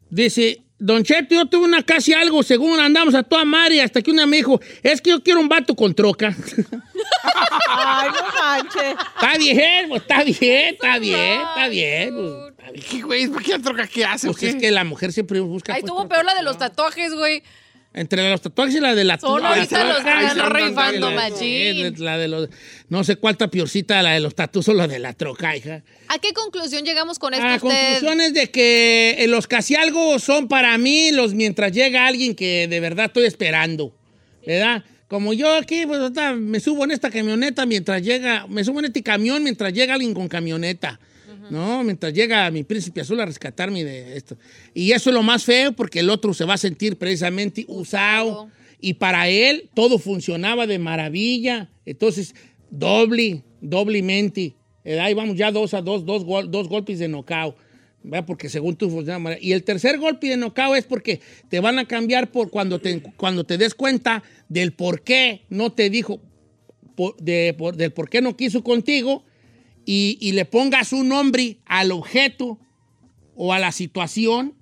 [0.08, 4.10] Dice, Don Cheto, yo tuve una casi algo, según andamos a toda madre, hasta que
[4.10, 6.34] una me dijo, es que yo quiero un vato con troca.
[7.68, 8.96] Ay, no manches.
[9.16, 12.14] está bien, pues está bien, está bien, está bien.
[12.14, 12.84] pues.
[12.90, 13.26] ¿Qué güey?
[13.28, 14.28] ¿Por qué la troca qué hace?
[14.28, 15.74] o Pues es que la mujer siempre busca.
[15.74, 16.14] Ahí pues, estuvo troca.
[16.14, 17.42] peor la de los tatuajes, güey.
[17.94, 21.36] Entre los tatuajes y la de la Solo ahorita los están rifando, machín.
[21.38, 22.48] sí, La de los,
[22.88, 25.82] no sé cuál está piorcita, la de los tatuos o la de la troca, hija.
[26.08, 27.68] ¿A qué conclusión llegamos con esto La usted?
[27.68, 32.34] conclusión es de que eh, los casi algo son para mí los mientras llega alguien
[32.34, 33.94] que de verdad estoy esperando,
[34.46, 34.84] ¿verdad?
[35.08, 36.00] Como yo aquí, pues
[36.38, 40.14] me subo en esta camioneta mientras llega, me subo en este camión mientras llega alguien
[40.14, 40.98] con camioneta,
[41.50, 41.82] ¿no?
[41.84, 44.36] Mientras llega mi príncipe azul a rescatarme de esto.
[44.74, 48.48] Y eso es lo más feo porque el otro se va a sentir precisamente usado.
[48.80, 51.70] Y para él todo funcionaba de maravilla.
[51.86, 52.34] Entonces,
[52.70, 54.54] doble, doblemente.
[54.84, 57.54] Eh, Ahí vamos ya dos a dos, dos, gol- dos golpes de knockout.
[58.04, 58.26] ¿verdad?
[58.26, 59.36] Porque según tú funciona.
[59.40, 63.00] Y el tercer golpe de knockout es porque te van a cambiar por cuando te,
[63.16, 66.20] cuando te des cuenta del por qué no te dijo,
[66.96, 69.24] por- de- por- del por qué no quiso contigo
[69.84, 72.58] y, y le pongas un nombre al objeto
[73.34, 74.54] o a la situación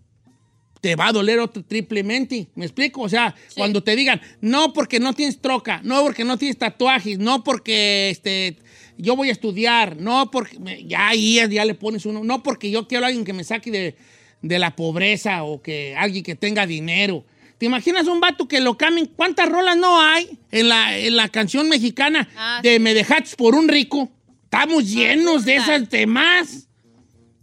[0.80, 2.48] te va a doler otro triplemente.
[2.54, 3.02] ¿Me explico?
[3.02, 7.18] O sea, cuando te digan, no porque no tienes troca, no porque no tienes tatuajes,
[7.18, 8.56] no porque este,
[8.96, 10.56] yo voy a estudiar, no porque.
[10.86, 12.24] Ya ahí ya, le pones uno.
[12.24, 13.96] No porque yo quiero a alguien que me saque de,
[14.42, 17.24] de la pobreza o que alguien que tenga dinero.
[17.58, 19.04] ¿Te imaginas un vato que lo cambien?
[19.04, 23.54] ¿Cuántas rolas no hay en la, en la canción mexicana Ah, de Me dejaste por
[23.54, 24.10] un rico?
[24.52, 26.66] Estamos llenos de esos temas.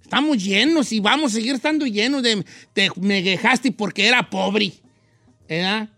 [0.01, 2.43] Estamos llenos y vamos a seguir estando llenos de
[2.73, 4.73] te me dejaste porque era pobre.
[5.47, 5.89] ¿Verdad?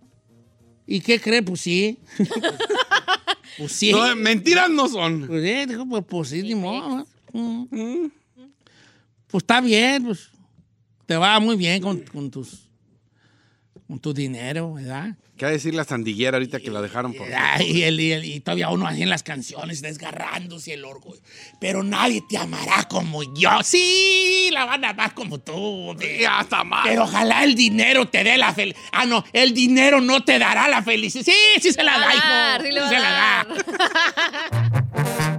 [0.85, 1.41] ¿Y qué cree?
[1.41, 1.97] Pues sí.
[3.57, 3.91] pues sí.
[3.91, 5.25] No, mentiras no son.
[5.25, 7.07] Pues, eh, dijo, pues, pues sí, ni modo.
[7.33, 8.05] Mm.
[9.25, 10.29] Pues está bien, pues.
[11.07, 12.68] Te va muy bien con, con tus.
[13.89, 15.15] Con tu dinero, ¿verdad?
[15.35, 17.25] ¿Qué va a decir la sandiguera ahorita que la dejaron por...
[17.59, 21.19] Y, el- y el- y todavía uno así en las canciones desgarrándose el orgullo.
[21.59, 23.49] Pero nadie te amará como yo.
[23.63, 25.53] Sí, la van a amar como tú.
[25.55, 26.27] hombre.
[26.27, 26.85] hasta más.
[26.87, 28.85] Pero ojalá el dinero te dé la felicidad.
[28.91, 31.23] Ah, no, el dinero no te dará la felicidad.
[31.25, 32.63] Sí, sí se la da, hijo.
[32.69, 33.47] sí a se la da.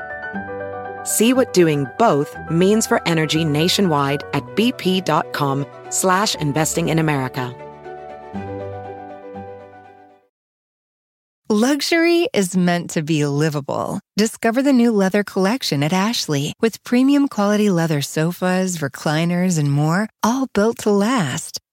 [1.03, 7.55] See what doing both means for energy nationwide at bp.com slash investing in America.
[11.53, 13.99] Luxury is meant to be livable.
[14.15, 20.07] Discover the new leather collection at Ashley with premium quality leather sofas, recliners, and more,
[20.23, 21.59] all built to last.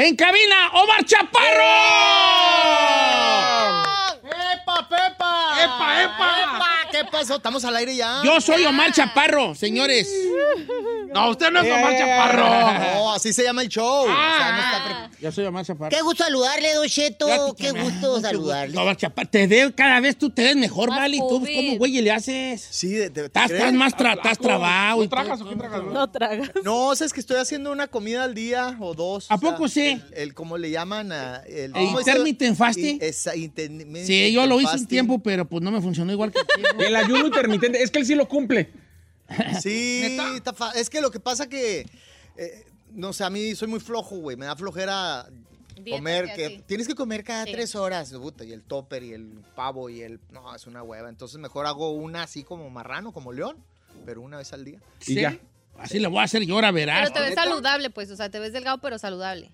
[0.00, 1.74] En cabina, Omar Chaparro.
[4.22, 5.64] ¡Epa, Pepa!
[5.64, 6.77] ¡Epa, epa!
[6.98, 7.36] ¿Qué pasó?
[7.36, 8.22] ¿Estamos al aire ya?
[8.24, 10.08] Yo soy Omar Chaparro, señores.
[11.12, 12.94] No, usted no es Omar Chaparro.
[12.94, 14.02] No, así se llama el show.
[14.02, 15.90] O sea, no está pre- Yo soy Omar Chaparro.
[15.96, 17.54] Qué gusto saludarle, Don Cheto.
[17.56, 18.76] Qué gusto saludarle.
[18.76, 21.18] Omar Chaparro, te veo, cada vez tú te ves mejor, ¿vale?
[21.18, 22.66] ¿Tú cómo, güey, le haces?
[22.70, 25.02] Sí, de, de- Estás, estás más tra estás trabado.
[25.02, 25.82] ¿No tragas o qué tragas?
[25.84, 26.50] No tragas.
[26.64, 29.30] No, o sea, es que estoy haciendo una comida al día o dos.
[29.30, 30.00] ¿A o sea, poco sí?
[30.12, 31.12] El, el- ¿cómo le llaman?
[31.12, 32.10] Ah, El, ¿El ¿cómo dice?
[32.10, 33.00] intermittent fasting?
[34.04, 36.62] Sí, yo lo hice un tiempo, pero pues no me funcionó igual que a ti,
[36.76, 36.87] ¿no?
[36.88, 38.70] El ayuno intermitente, es que él sí lo cumple.
[39.62, 40.18] Sí,
[40.74, 41.86] es que lo que pasa que,
[42.36, 44.36] eh, no sé, a mí soy muy flojo, güey.
[44.36, 45.26] Me da flojera
[45.76, 46.62] Dieta comer, y que así.
[46.66, 47.52] tienes que comer cada Sí.
[47.52, 50.18] tres horas, puta, y el topper y el pavo y el...
[50.30, 51.08] No, es una hueva.
[51.08, 53.56] Entonces mejor hago una así como marrano, como león,
[54.06, 54.78] pero una vez al día.
[55.02, 55.38] Y Sí, ya.
[55.78, 57.02] Así le voy a hacer yo, ahora verás.
[57.02, 57.44] Pero te ves ¿neta?
[57.44, 58.10] saludable, pues.
[58.10, 59.52] O sea, te ves delgado, pero saludable.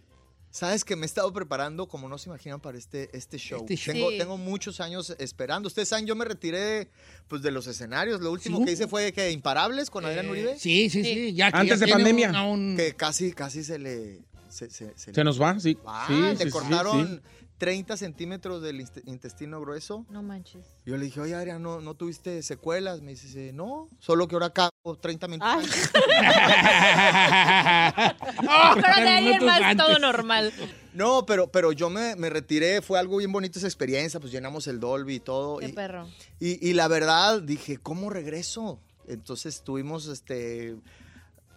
[0.55, 3.63] Sabes que me he estado preparando como no se imaginan para este, este show.
[3.63, 3.93] Este show.
[3.93, 4.19] Tengo, Sí.
[4.19, 5.67] tengo muchos años esperando.
[5.67, 6.91] Ustedes saben, yo me retiré
[7.27, 8.21] pues, de los escenarios.
[8.21, 8.65] Lo último Sí.
[8.67, 10.57] que hice fue que Imparables con Adrián Uribe.
[10.57, 11.33] Sí, sí, sí.
[11.35, 12.29] Ya que Antes ya de pandemia.
[12.31, 14.21] un- a un- Que casi, casi se le...
[14.49, 15.77] Se, se- se le- Se nos va, sí.
[15.85, 17.44] Ah, sí, le sí, sí, cortaron sí.
[17.65, 20.05] 30 centímetros del intestino grueso.
[20.11, 20.67] No manches.
[20.85, 23.01] Yo le dije, oye, Adrián, ¿no, ¿no tuviste secuelas?
[23.01, 25.49] Me dice, no, solo que ahora cago 30 minutos.
[25.51, 25.65] Ay.
[25.65, 25.91] antes".
[28.75, 29.87] Pero de ahí en más antes.
[29.87, 30.53] todo normal.
[30.93, 34.67] No, pero, pero yo me, me retiré, fue algo bien bonito esa experiencia, pues llenamos
[34.67, 35.57] el Dolby y todo.
[35.57, 36.07] Qué y, perro.
[36.39, 38.79] y, y la verdad, dije, ¿cómo regreso?
[39.09, 40.77] Entonces estuvimos, este,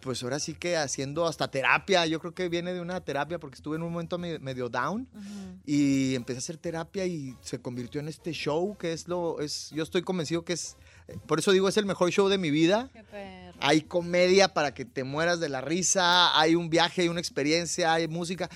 [0.08, 2.06] pues ahora sí que haciendo hasta terapia.
[2.06, 5.06] Yo creo que viene de una terapia porque estuve en un momento me- medio down.
[5.66, 9.70] Y empecé a hacer terapia y se convirtió en este show que es lo, es,
[9.72, 10.78] yo estoy convencido que es,
[11.26, 12.90] por eso digo, es el mejor show de mi vida.
[12.94, 13.58] Qué perro.
[13.60, 17.92] Hay comedia para que te mueras de la risa, hay un viaje, hay una experiencia,
[17.94, 18.50] hay música.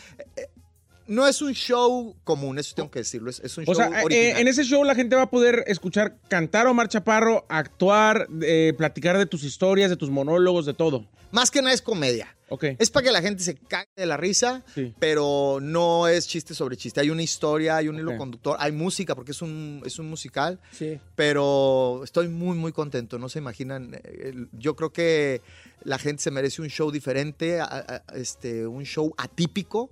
[1.12, 3.30] Eh, eh, No es un show común, eso tengo que decirlo.
[3.30, 4.42] Es, es un O show sea, eh, original.
[4.42, 9.18] en ese show la gente va a poder escuchar cantar Omar Chaparro, actuar, eh, platicar
[9.18, 11.06] de tus historias, de tus monólogos, de todo.
[11.32, 12.36] Más que nada es comedia.
[12.50, 12.66] Ok.
[12.78, 14.94] Es para que la gente se cague de la risa, Sí.
[15.00, 17.00] pero no es chiste sobre chiste.
[17.00, 20.60] Hay una historia, hay un hilo conductor, hay música, porque es un, es un musical.
[20.74, 21.00] Sí.
[21.16, 23.18] Pero estoy muy, muy contento.
[23.18, 23.98] No se imaginan.
[24.04, 25.42] eh, Yo creo que
[25.86, 29.90] la gente se merece un show diferente, a- a- este, un show atípico.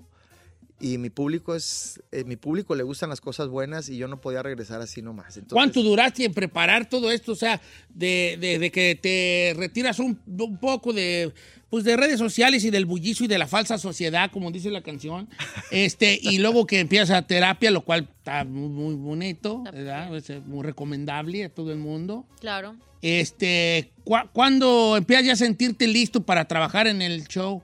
[0.81, 2.01] Y mi público es.
[2.11, 5.35] eh, mi público le gustan las cosas buenas y yo no podía regresar así nomás.
[5.35, 7.33] Entonces, ¿Cuánto duraste en preparar todo esto?
[7.33, 7.59] O sea,
[7.89, 11.33] de, de- de que te retiras un, un poco de,
[11.69, 14.81] pues, de redes sociales y del bullicio y de la falsa sociedad, como dice la
[14.81, 15.27] canción.
[15.71, 20.15] Este, y luego que empiezas a terapia, lo cual está muy, muy bonito, ¿verdad?
[20.15, 22.25] Es eh, muy recomendable a todo el mundo.
[22.39, 22.75] Claro.
[23.01, 27.61] Este, ¿cu- ¿cuándo empiezas ya a sentirte listo para trabajar en el show?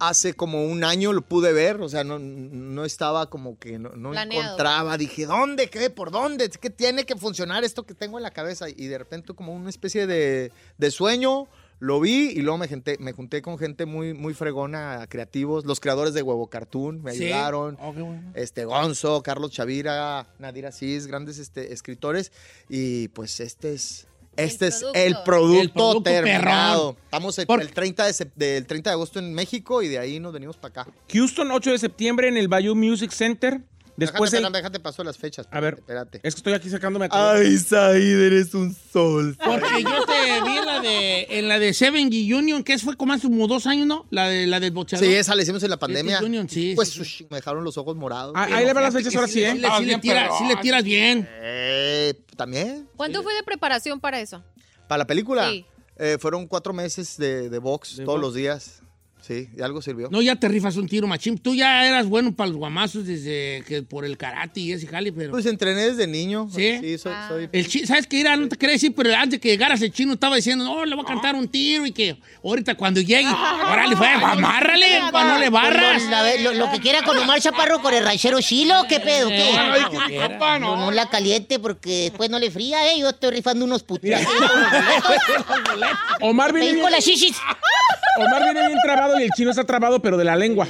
[0.00, 3.90] Hace como un año lo pude ver, o sea, no, no estaba como que no,
[3.90, 5.68] no encontraba, dije, ¿dónde?
[5.68, 5.90] ¿Qué?
[5.90, 6.48] ¿Por dónde?
[6.50, 8.68] ¿Qué tiene que funcionar esto que tengo en la cabeza?
[8.68, 11.46] Y de repente como una especie de, de sueño,
[11.80, 15.80] lo vi y luego me junté, me junté con gente muy, muy fregona, creativos, los
[15.80, 17.24] creadores de Huevo Cartoon me Sí.
[17.24, 17.78] ayudaron.
[17.80, 18.32] Oh, qué bueno.
[18.34, 22.32] Este Gonzo, Carlos Chavira, Nadir Asís, grandes este, escritores.
[22.68, 24.06] Y pues este es,
[24.44, 24.98] este es producto.
[24.98, 26.96] el producto, El producto terminado.
[27.04, 30.20] Estamos el, Por- el 30 de, del 30 de agosto en México y de ahí
[30.20, 30.92] nos venimos para acá.
[31.12, 33.60] Houston, 8 de septiembre en el Bayou Music Center.
[33.96, 35.46] Después déjate, el- déjate, paso las fechas.
[35.50, 36.20] A ver, espérate.
[36.22, 39.36] es que estoy aquí sacándome a Said, eres un sol.
[39.44, 42.96] Porque yo te vi en la de, en la de Seven G Union, que fue
[42.96, 44.06] como hace como dos años, ¿no?
[44.10, 45.06] La de la del boxeador.
[45.06, 46.12] Sí, esa la hicimos en la pandemia.
[46.18, 48.32] Siete Union, sí, pues sí, me dejaron los ojos morados.
[48.36, 49.54] Ah, ahí le van las fechas ahora sí, Sí ¿eh?
[49.54, 51.28] le, sí le tira- sí le tiras bien.
[51.42, 52.88] Eh, ¿También?
[52.96, 54.42] ¿Cuánto fue de preparación para eso?
[54.88, 55.48] ¿Para la película?
[55.50, 55.64] Sí.
[55.96, 58.22] Eh, fueron cuatro meses de, de box De todos box.
[58.26, 58.82] los días.
[59.20, 60.08] Sí, y algo sirvió.
[60.10, 61.38] No, ya te rifas un tiro, machín.
[61.38, 65.12] Tú ya eras bueno para los guamazos desde que por el karate y ese jale,
[65.12, 65.30] pero...
[65.30, 66.48] Pues entrené desde niño.
[66.54, 66.78] ¿Sí?
[66.80, 67.12] Sí, soy...
[67.14, 67.26] Ah.
[67.28, 68.20] soy- El chi- ¿Sabes qué?
[68.20, 70.84] Era, no te quería decir, pero antes de que llegaras el chino estaba diciendo, no,
[70.84, 73.28] le voy a cantar un tiro y que ahorita cuando llegue,
[73.70, 76.02] órale, fue, amárrale, para no le barras.
[76.04, 79.28] Lo, la- lo- lo que quiera con Omar Chaparro con el ranchero Chilo, ¿qué pedo?
[79.28, 79.52] ¿Qué?
[79.56, 80.58] Ay, qué quiera.
[80.58, 82.98] No, no la caliente porque después no le fría, ¿eh?
[83.00, 84.20] Yo estoy rifando unos putitos.
[86.20, 87.36] Omar viene, con las shishis.
[88.20, 90.66] Omar viene bien trabado y el chino está trabado, pero de la lengua.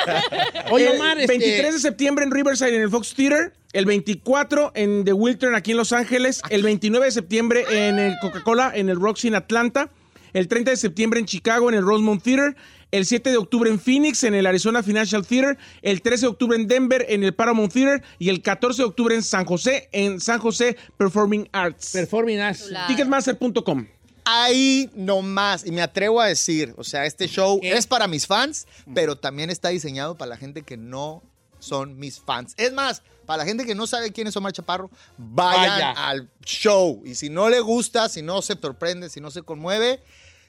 [0.70, 3.52] Oye, El Omar, este- 23 de septiembre en Riverside en el Fox Theater.
[3.72, 6.42] El 24 en The Wiltern aquí en Los Ángeles.
[6.50, 9.90] El 29 de septiembre en el Coca-Cola en el Roxy en Atlanta.
[10.32, 12.56] El 30 de septiembre en Chicago en el Rosemont Theater.
[12.92, 15.56] El 7 de octubre en Phoenix en el Arizona Financial Theater.
[15.82, 18.02] El 13 de octubre en Denver en el Paramount Theater.
[18.18, 21.90] Y el 14 de octubre en San José en San José Performing Arts.
[21.92, 22.70] Performing Arts.
[22.88, 23.86] Ticketmaster.com.
[24.24, 27.72] Ahí nomás, y me atrevo a decir, o sea, este show ¿Qué?
[27.72, 31.22] es para mis fans, pero también está diseñado para la gente que no
[31.58, 32.54] son mis fans.
[32.56, 35.90] Es más, para la gente que no sabe quién es Omar Chaparro, vayan Vaya.
[35.92, 37.02] al show.
[37.04, 40.02] Y si no le gusta, si no se sorprende, si no se conmueve,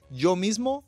[0.09, 0.83] yo mismo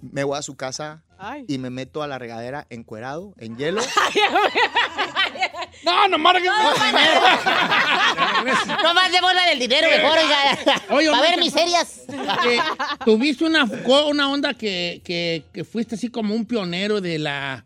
[0.00, 1.44] me voy a su casa Ay.
[1.48, 3.80] y me meto a la regadera encuerado, en hielo.
[5.84, 6.46] No, no, Mara, que
[8.82, 10.80] No más devuelvan el dinero mejor, oiga.
[10.90, 12.02] Oye, Va a haber miserias.
[12.48, 12.58] Eh,
[13.04, 13.64] tuviste una,
[14.06, 17.64] una onda que, que- que fuiste así como un pionero de la,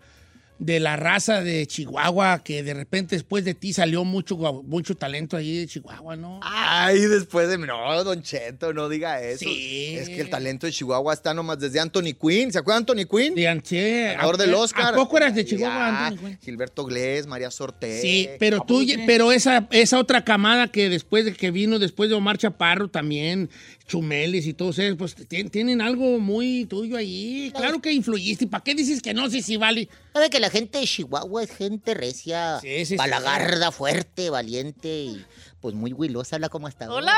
[0.58, 5.36] de la raza de Chihuahua, que de repente después de ti salió mucho, mucho talento
[5.36, 6.40] ahí de Chihuahua, ¿no?
[6.42, 7.58] Ay, después de...
[7.58, 9.40] No, Don Cheto, no diga eso.
[9.40, 9.96] Sí.
[9.98, 12.50] Es que el talento de Chihuahua está nomás desde Anthony Quinn.
[12.52, 13.34] ¿Se acuerdan de Anthony Quinn?
[13.34, 14.94] Digan, che, Ganador ¿a- del Oscar.
[14.94, 16.38] ¿A poco eras de Ya, Chihuahua, Anthony Quinn?
[16.42, 18.00] Gilberto Glés, María Sorte.
[18.00, 22.16] Sí, pero tú, pero esa, esa otra camada que después de que vino, después de
[22.16, 23.50] Omar Chaparro también,
[23.86, 27.52] Chumelis y todos ellos, pues tien- tienen algo muy tuyo ahí.
[27.54, 28.46] Claro que influiste.
[28.46, 29.30] ¿Para qué dices que no?
[29.30, 29.88] Sí, sí, vale.
[30.12, 32.96] Sabe que la gente de Chihuahua es gente recia, Sí, sí, sí.
[32.96, 35.24] palagarda, fuerte, valiente y
[35.60, 37.14] pues muy huilosa, habla como hasta Hola.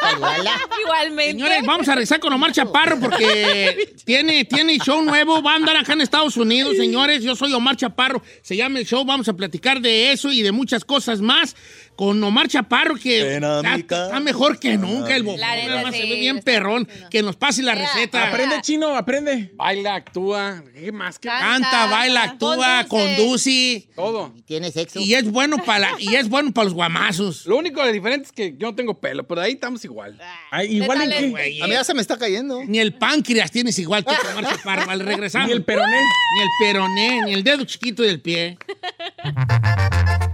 [0.00, 0.52] Saludala.
[0.84, 1.32] Igualmente.
[1.32, 5.42] Señores, vamos a regresar con Omar Chaparro porque tiene, tiene show nuevo.
[5.42, 7.22] Va a andar acá en Estados Unidos, señores.
[7.22, 8.22] Yo soy Omar Chaparro.
[8.42, 9.04] Se llama el show.
[9.04, 11.54] Vamos a platicar de eso y de muchas cosas más
[12.00, 15.14] con Omar Chaparro, que está, está mejor que nunca.
[15.14, 15.36] El más
[15.94, 16.88] se ve bien está perrón.
[17.10, 18.28] Que nos pase la receta.
[18.28, 19.52] Aprende chino, aprende.
[19.54, 20.64] Baila, actúa.
[20.72, 21.18] ¿Qué más?
[21.18, 23.16] ¿Qué Canta, Canta, baila, actúa, conduce.
[23.16, 23.88] conduce.
[23.94, 24.34] Todo.
[24.46, 24.98] Tiene sexo.
[24.98, 27.44] Y es bueno para y es bueno para los guamazos.
[27.50, 30.16] Lo único de diferente es que yo no tengo pelo, pero ahí estamos igual.
[30.52, 31.28] Ay, igual en qué?
[31.30, 32.62] Güey, A mí ya se me está cayendo.
[32.64, 34.88] Ni el páncreas tienes igual tú, Omar Chaparro.
[34.88, 35.46] Al regresar.
[35.46, 35.96] Ni el peroné.
[35.96, 38.56] Ni el peroné, ni el dedo chiquito del pie.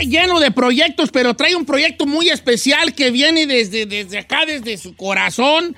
[0.00, 4.44] lle- lleno de proyectos, pero trae un proyecto muy especial que viene desde, desde acá,
[4.46, 5.76] desde su corazón.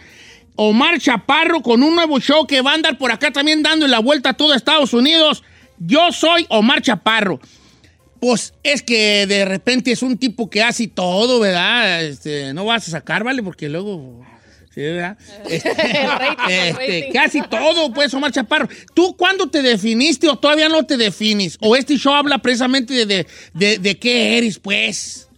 [0.57, 3.99] Omar Chaparro con un nuevo show que va a andar por acá también dando la
[4.01, 5.43] vuelta a todo Estados Unidos.
[5.79, 7.41] Yo soy Omar Chaparro.
[8.21, 12.05] Pues es que de repente es un tipo que hace todo, ¿verdad?
[12.05, 13.43] Este, no vas a sacar, ¿vale?
[13.43, 14.27] Porque luego...
[14.81, 15.19] Sí, ¿verdad?
[15.49, 18.69] Este, este, casi todo, pues, Omar Chaparro.
[18.95, 21.59] ¿Tú cuándo te definiste o todavía no te defines?
[21.61, 25.29] ¿O este show habla precisamente de, de, de- de qué eres, pues?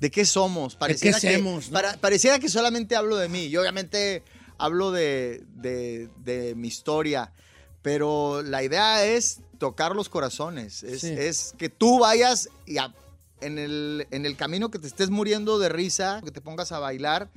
[0.00, 0.76] ¿De qué somos?
[0.76, 1.72] Pareciera, que, somos, no?
[1.72, 3.48] para- pareciera que solamente hablo de mí.
[3.48, 4.22] Yo obviamente
[4.58, 7.32] hablo de, de- de mi historia,
[7.80, 10.82] pero la idea es tocar los corazones.
[10.82, 11.08] Es, Sí.
[11.16, 12.92] es que tú vayas y a-
[13.40, 16.78] en, el, en el camino que te estés muriendo de risa, que te pongas a
[16.80, 17.28] bailar,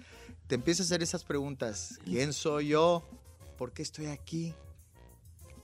[0.48, 2.00] te empieces a hacer esas preguntas.
[2.06, 3.04] ¿Quién soy yo?
[3.58, 4.54] ¿Por qué estoy aquí?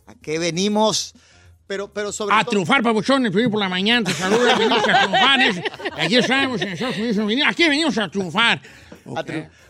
[0.08, 1.14] ¿A qué venimos?
[1.68, 2.52] Pero, pero sobre A todo...
[2.52, 6.00] triunfar, pabuchones, por la mañana, te saluda, venimos a triunfar.
[6.00, 8.62] aquí estamos en Estados Unidos, venimos- aquí venimos a triunfar.
[9.16, 9.24] A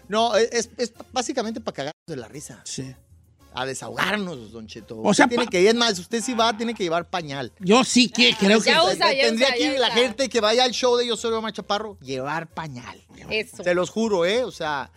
[0.08, 2.62] No, es, es básicamente para cagarnos de la risa.
[2.66, 2.96] Sí.
[3.56, 5.00] A desahogarnos, Don Cheto.
[5.02, 6.00] O sea, tiene que ir más.
[6.00, 7.52] Usted sí va, tiene que llevar pañal.
[7.60, 8.72] Yo sí que creo que...
[8.72, 9.96] Usa, ya Tendría usa, que ya la usa.
[9.96, 13.00] gente que vaya al show de Yo Soy Omar Chaparro, llevar pañal.
[13.30, 13.64] Eso.
[13.64, 14.44] Se los juro, ¿eh?
[14.44, 14.90] O sea...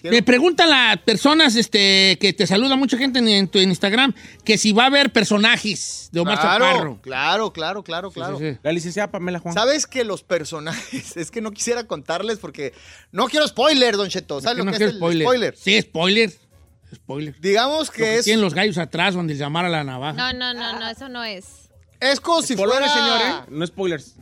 [0.00, 4.14] quiero- Me preguntan las personas este, que te saluda mucha gente en, en tu Instagram
[4.44, 6.98] que si va a haber personajes de Omar claro, Chaparro.
[7.02, 8.38] claro, claro, claro, claro.
[8.38, 8.58] sí, sí.
[8.62, 9.52] La licenciada Pamela Juan.
[9.54, 12.72] ¿Sabes que los personajes, es que no quisiera contarles porque
[13.12, 14.40] no quiero spoiler, Don Cheto.
[14.40, 15.54] ¿Sabes Que lo no que quiero es el spoiler?
[15.56, 16.32] Sí, spoiler.
[16.94, 17.40] Spoiler.
[17.40, 20.12] Digamos Lo que es, tienen los gallos atrás donde les llamara la navaja.
[20.14, 21.68] No, no, no, no, eso no es.
[22.00, 23.46] es como si Spoilers, fuera señor, ¿eh?
[23.50, 24.14] No spoilers.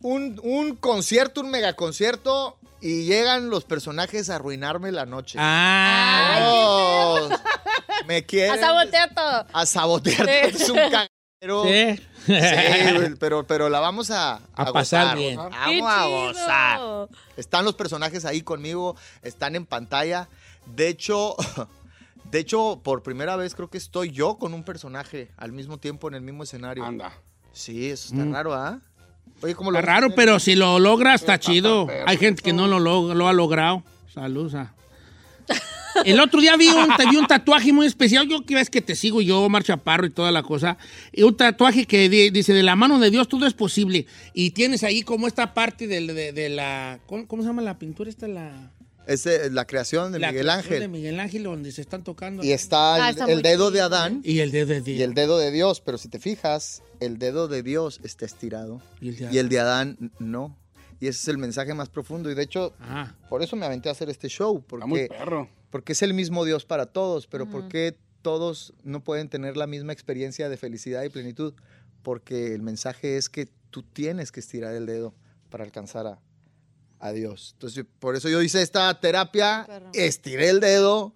[0.00, 5.38] un, un concierto, un megaconcierto y llegan los personajes a arruinarme la noche.
[5.40, 6.38] Ah.
[6.42, 7.28] Oh,
[8.06, 9.46] me quieren A sabotear todo.
[9.52, 10.26] a sabotear.
[10.26, 10.32] Sí.
[10.62, 11.64] Es un cagadero.
[11.64, 12.00] Sí.
[12.26, 15.16] Sí, pero, pero la vamos a, A pasar gozar.
[15.18, 15.36] bien.
[15.36, 16.10] Vamos ¡Qué a chido!
[16.26, 17.08] gozar.
[17.36, 20.28] Están los personajes ahí conmigo, están en pantalla.
[20.66, 21.34] De hecho,
[22.30, 26.08] de hecho, por primera vez creo que estoy yo con un personaje al mismo tiempo
[26.08, 26.84] en el mismo escenario.
[26.84, 27.12] Anda.
[27.52, 28.80] Sí, eso está raro, ¿ah?
[29.42, 31.88] Oye, ¿cómo lo Está raro, pero si lo logra está Está chido.
[32.06, 33.82] Hay gente que no lo, log- lo ha logrado.
[34.12, 34.54] Salud.
[34.54, 34.74] a-
[36.04, 38.28] El otro día vi un, vi un tatuaje muy especial.
[38.28, 40.78] Yo que ves que te sigo yo, Omar Chaparro y toda la cosa.
[41.12, 44.06] Y un tatuaje que di- dice, de la mano de Dios todo es posible.
[44.32, 47.00] Y tienes ahí como esta parte de, de la...
[47.06, 48.08] ¿cómo, cómo se llama la pintura?
[48.08, 48.70] Esta la...
[49.12, 50.80] Es la creación de la Miguel creación Ángel.
[50.80, 52.44] De Miguel Ángel, donde se están tocando.
[52.44, 53.80] Y está Ah, el, está el muy dedo de.
[53.80, 54.98] Adán Y el dedo de Dios.
[54.98, 58.80] y el dedo de Dios, pero si te fijas, el dedo de Dios está estirado
[59.00, 60.56] Y el de y el de Adán no.
[61.00, 62.30] Y ese es el mensaje más profundo.
[62.30, 63.14] Y de hecho, Ah.
[63.28, 65.48] por eso me aventé a hacer este show, Está muy porque, perro.
[65.70, 69.66] porque es el mismo Dios para todos, pero ¿por qué todos no pueden tener la
[69.66, 71.54] misma experiencia de felicidad y plenitud?
[72.02, 75.14] Porque el mensaje es que tú tienes que estirar el dedo
[75.48, 76.18] para alcanzar a,
[77.00, 77.50] a Dios.
[77.54, 81.12] Entonces, por eso yo hice esta terapia, estiré el dedo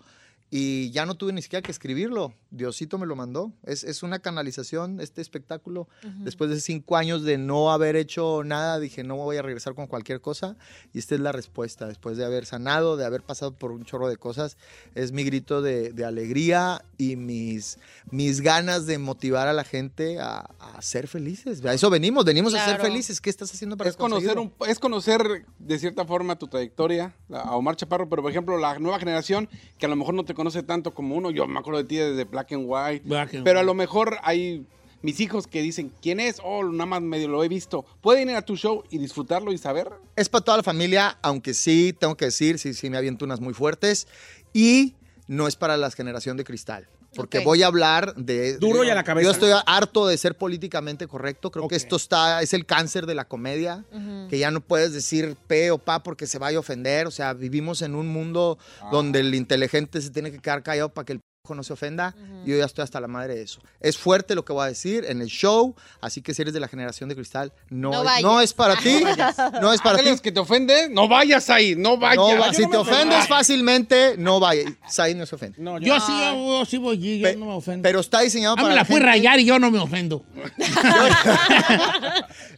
[0.56, 2.32] y ya no tuve ni siquiera que escribirlo.
[2.52, 3.50] Diosito me lo mandó.
[3.64, 5.88] Es, es una canalización, este espectáculo.
[6.20, 9.88] Después de cinco años de no haber hecho nada, dije, no voy a regresar con
[9.88, 10.56] cualquier cosa.
[10.92, 11.88] Y esta es la respuesta.
[11.88, 14.56] Después de haber sanado, de haber pasado por un chorro de cosas,
[14.94, 17.80] es mi grito de, de alegría y mis,
[18.12, 21.64] mis ganas de motivar a la gente a, a ser felices.
[21.64, 22.84] A eso venimos, venimos a ser Claro.
[22.84, 23.20] felices.
[23.20, 27.56] ¿Qué estás haciendo para Es conocer, un, es conocer de cierta forma tu trayectoria a
[27.56, 29.48] Omar Chaparro, pero por ejemplo la nueva generación
[29.78, 31.96] que a lo mejor no te conoce tanto como uno, yo me acuerdo de ti
[31.96, 34.66] desde Black and White, Black and pero a lo mejor hay
[35.02, 36.40] mis hijos que dicen, ¿quién es?
[36.42, 37.84] Oh, nada más medio lo he visto.
[38.00, 39.90] ¿Pueden ir a tu show y disfrutarlo y saber?
[40.16, 43.38] Es para toda la familia, aunque sí, tengo que decir, sí, sí me aviento unas
[43.38, 44.08] muy fuertes.
[44.54, 44.94] Y
[45.26, 46.88] no es para la generación de cristal.
[47.14, 48.58] Porque voy a hablar de...
[48.58, 49.30] Duro y a la Yo cabeza.
[49.30, 51.50] estoy harto de ser políticamente correcto.
[51.50, 53.84] Creo que esto está, es el cáncer de la comedia.
[54.28, 57.06] Que ya no puedes decir pe o pa porque se vaya a ofender.
[57.06, 58.58] O sea, vivimos en un mundo
[58.90, 61.20] donde el inteligente se tiene que quedar callado para que el
[61.52, 62.14] no se ofenda.
[62.46, 63.60] Yo ya estoy hasta la madre de eso.
[63.80, 65.74] Es fuerte lo que voy a decir en el show.
[66.00, 68.22] Así que si eres de la generación de cristal, no, No es, vayas.
[68.22, 69.02] no es para ti.
[69.60, 70.04] No es para ti.
[70.22, 72.16] que te ofenden, no vayas ahí, no vayas.
[72.16, 73.26] No va- si no te ofendes ofendo.
[73.26, 74.62] fácilmente, no vaya.
[74.88, 75.58] Said no se ofende.
[75.60, 77.82] No, yo- Yo sí, yo, yo sí voy allí, yo Pe- no me ofendo.
[77.82, 79.78] Pero está diseñado Ah, para me la fui a gente- rayar y yo no me
[79.80, 80.24] ofendo.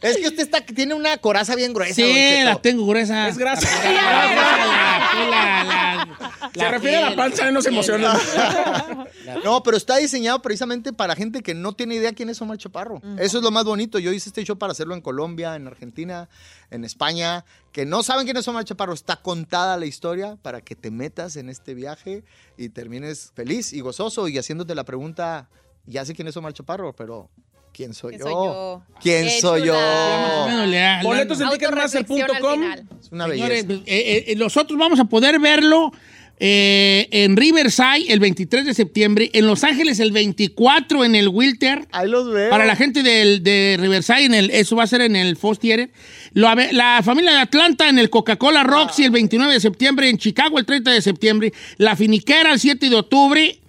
[0.01, 1.95] Es que usted está, tiene una coraza bien gruesa.
[1.95, 2.13] Sí,
[2.43, 3.27] la tengo gruesa.
[3.27, 3.67] Es grasa.
[3.83, 4.35] La, la-
[5.25, 8.13] la- la- Se la refiere a la y no se emociona.
[9.43, 13.01] No, pero está diseñado precisamente para gente que no tiene idea quién es Omar Chaparro.
[13.19, 13.99] Eso es lo más bonito.
[13.99, 16.29] Yo hice este show para hacerlo en Colombia, en Argentina,
[16.71, 18.93] en España, que no saben quién es Omar Chaparro.
[18.93, 22.23] Está contada la historia para que te metas en este viaje
[22.57, 25.49] y termines feliz y gozoso y haciéndote la pregunta,
[25.85, 27.29] ya sé quién es Omar Chaparro, pero
[27.73, 28.33] ¿Quién soy ¿Quién yo?
[28.33, 28.83] soy yo?
[28.99, 29.75] ¿Quién Qué soy yo?
[31.03, 32.63] Boletos en ticketmaster.com.
[32.99, 33.83] Es una Señores, belleza.
[33.85, 35.91] eh, eh, nosotros vamos a poder verlo
[36.39, 41.87] eh, en Riverside el 23 de septiembre, en Los Ángeles el 24 en el Wilter.
[41.91, 42.49] Ahí los veo.
[42.49, 45.59] Para la gente del- de Riverside, en el, eso va a ser en el Fox
[45.59, 45.89] Theater.
[46.33, 50.65] La familia de Atlanta en el Coca-Cola Roxy el 29 de septiembre, en Chicago el
[50.65, 53.59] 30 de septiembre, La Finiquera el 7 de octubre,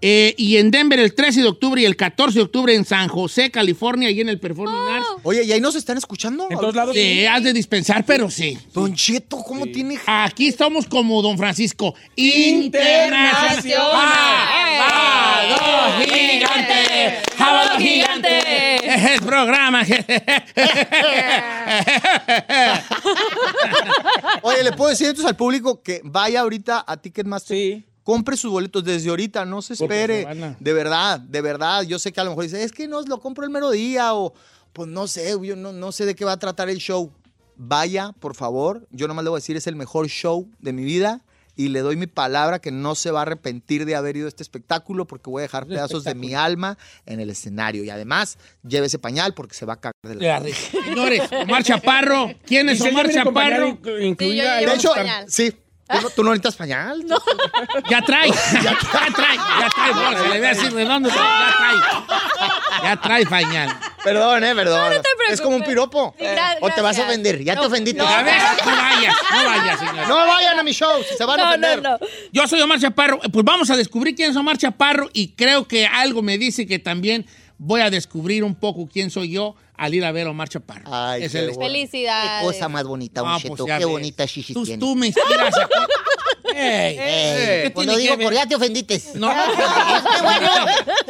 [0.00, 3.08] eh, y en Denver el 13 de octubre y el 14 de octubre en San
[3.08, 5.06] José, California, y en el Performing Arts.
[5.22, 6.46] Oye, ¿y ahí nos están escuchando?
[6.50, 6.94] En todos lados.
[6.94, 8.56] Sí, has de dispensar, pero sí.
[8.72, 11.94] Don Cheto, ¿cómo tiene Aquí estamos como Don Francisco.
[12.16, 13.62] Internacional.
[14.78, 17.22] ¡Sábado gigante!
[17.36, 18.38] ¡Sábado gigante!
[18.88, 19.82] Es el programa.
[24.42, 27.56] Oye, ¿le puedo decir entonces al público que vaya ahorita a Ticketmaster?
[27.56, 27.87] Sí.
[28.08, 30.22] Compre sus boletos desde ahorita, no se espere.
[30.22, 31.82] se De verdad, de verdad.
[31.82, 34.14] Yo sé que a lo mejor dice, es que no lo compro el mero día
[34.14, 34.32] o
[34.72, 37.12] pues no sé, yo no, no sé de qué va a tratar el show.
[37.56, 38.88] Vaya, por favor.
[38.92, 41.20] Yo nomás le voy a decir, es el mejor show de mi vida
[41.54, 44.28] y le doy mi palabra que no se va a arrepentir de haber ido a
[44.30, 47.84] este espectáculo porque voy a dejar pedazos de mi alma en el escenario.
[47.84, 50.42] Y además, llévese pañal porque se va a caer de la
[50.86, 52.30] Señores, Omar Chaparro.
[52.46, 53.68] ¿Quién es Omar Chaparro?
[53.68, 54.60] inclu- incluida.
[54.60, 55.24] Sí, De hecho, pañal.
[55.28, 55.52] sí.
[55.88, 57.04] ¿Tú no, tú no necesitas pañal?
[57.06, 57.16] No.
[57.88, 58.30] Ya trae.
[58.30, 59.36] Ya trae.
[59.36, 59.92] Ya trae.
[59.92, 61.08] bolsa, Le voy a decir redondo.
[61.08, 62.82] Ya trae.
[62.82, 63.78] Ya trae pañal.
[64.04, 64.94] Perdón, eh, perdón.
[64.94, 66.14] No te es como un piropo.
[66.18, 67.42] Gra- o te vas a ofender.
[67.42, 67.98] Ya te ofendiste.
[67.98, 68.06] no.
[68.08, 68.34] A ver,
[68.64, 69.16] no vayas.
[69.32, 70.08] No vayas, señor.
[70.08, 71.82] No vayan a mi show, si se van a ofender.
[71.82, 71.98] no, no.
[72.32, 73.18] Yo soy Omar Chaparro.
[73.32, 76.78] Pues vamos a descubrir quién es Omar Chaparro y creo que algo me dice que
[76.78, 77.26] también
[77.58, 80.84] voy a descubrir un poco quién soy yo al ir a ver a Omar Chaparro.
[80.92, 81.54] Ay, Es qué el-.
[81.54, 82.40] Felicidades.
[82.40, 83.92] Qué cosa más bonita, pues ya Qué ves.
[83.92, 84.80] bonita shishi Tú, tiene.
[84.80, 85.68] tú me inspiras a...
[86.54, 89.00] Ey, Eh, ¿qué pues que digo porque ya te ofendiste.
[89.14, 89.28] No,
[90.16, 90.50] Qué bueno.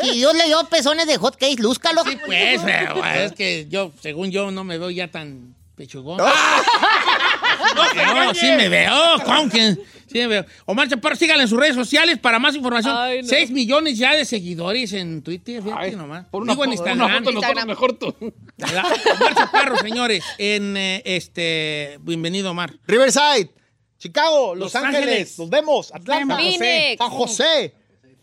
[0.02, 2.02] Si Dios le dio pezones de hot case, lúzcalo.
[2.04, 6.18] Sí, pues, pero es que yo, según yo, no me veo ya tan pechugón.
[7.74, 8.92] No, sí me veo.
[9.24, 9.76] ¿Cómo que?
[10.06, 10.44] Sí me veo.
[10.64, 12.94] Omar Chaparro, síganle en sus redes sociales para más información.
[12.96, 13.28] Ay, no.
[13.28, 16.26] 6 millones ya de seguidores en Twitter, fíjate Ay, nomás.
[16.26, 16.98] Por una, Digo en Instagram.
[16.98, 17.68] una foto nosotros Instagram.
[17.68, 18.14] mejor tú.
[18.56, 18.84] ¿verdad?
[19.20, 21.98] Omar Chaparro, señores, en eh, este...
[22.00, 22.72] Bienvenido, Omar.
[22.86, 23.50] Riverside,
[23.98, 25.02] Chicago, Los, Los Ángeles.
[25.08, 25.38] Ángeles.
[25.38, 25.94] Nos vemos.
[25.94, 26.38] Atlanta,
[26.98, 27.74] San José.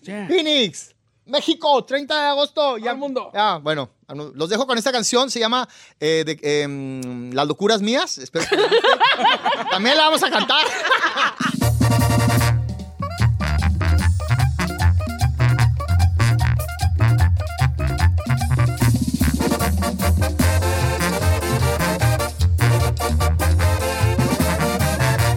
[0.02, 0.28] San.
[0.28, 0.95] Phoenix,
[1.28, 2.78] México, 30 de agosto.
[2.78, 3.32] Ya, Al mundo.
[3.34, 3.90] Ya, bueno,
[4.34, 5.30] los dejo con esta canción.
[5.32, 5.68] Se llama
[6.00, 8.18] eh, de- em, Las locuras mías.
[8.18, 8.88] Espero que les guste.
[9.72, 10.66] También la vamos a cantar.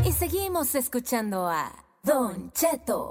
[0.05, 1.72] Y seguimos escuchando a
[2.03, 3.11] Don Cheto.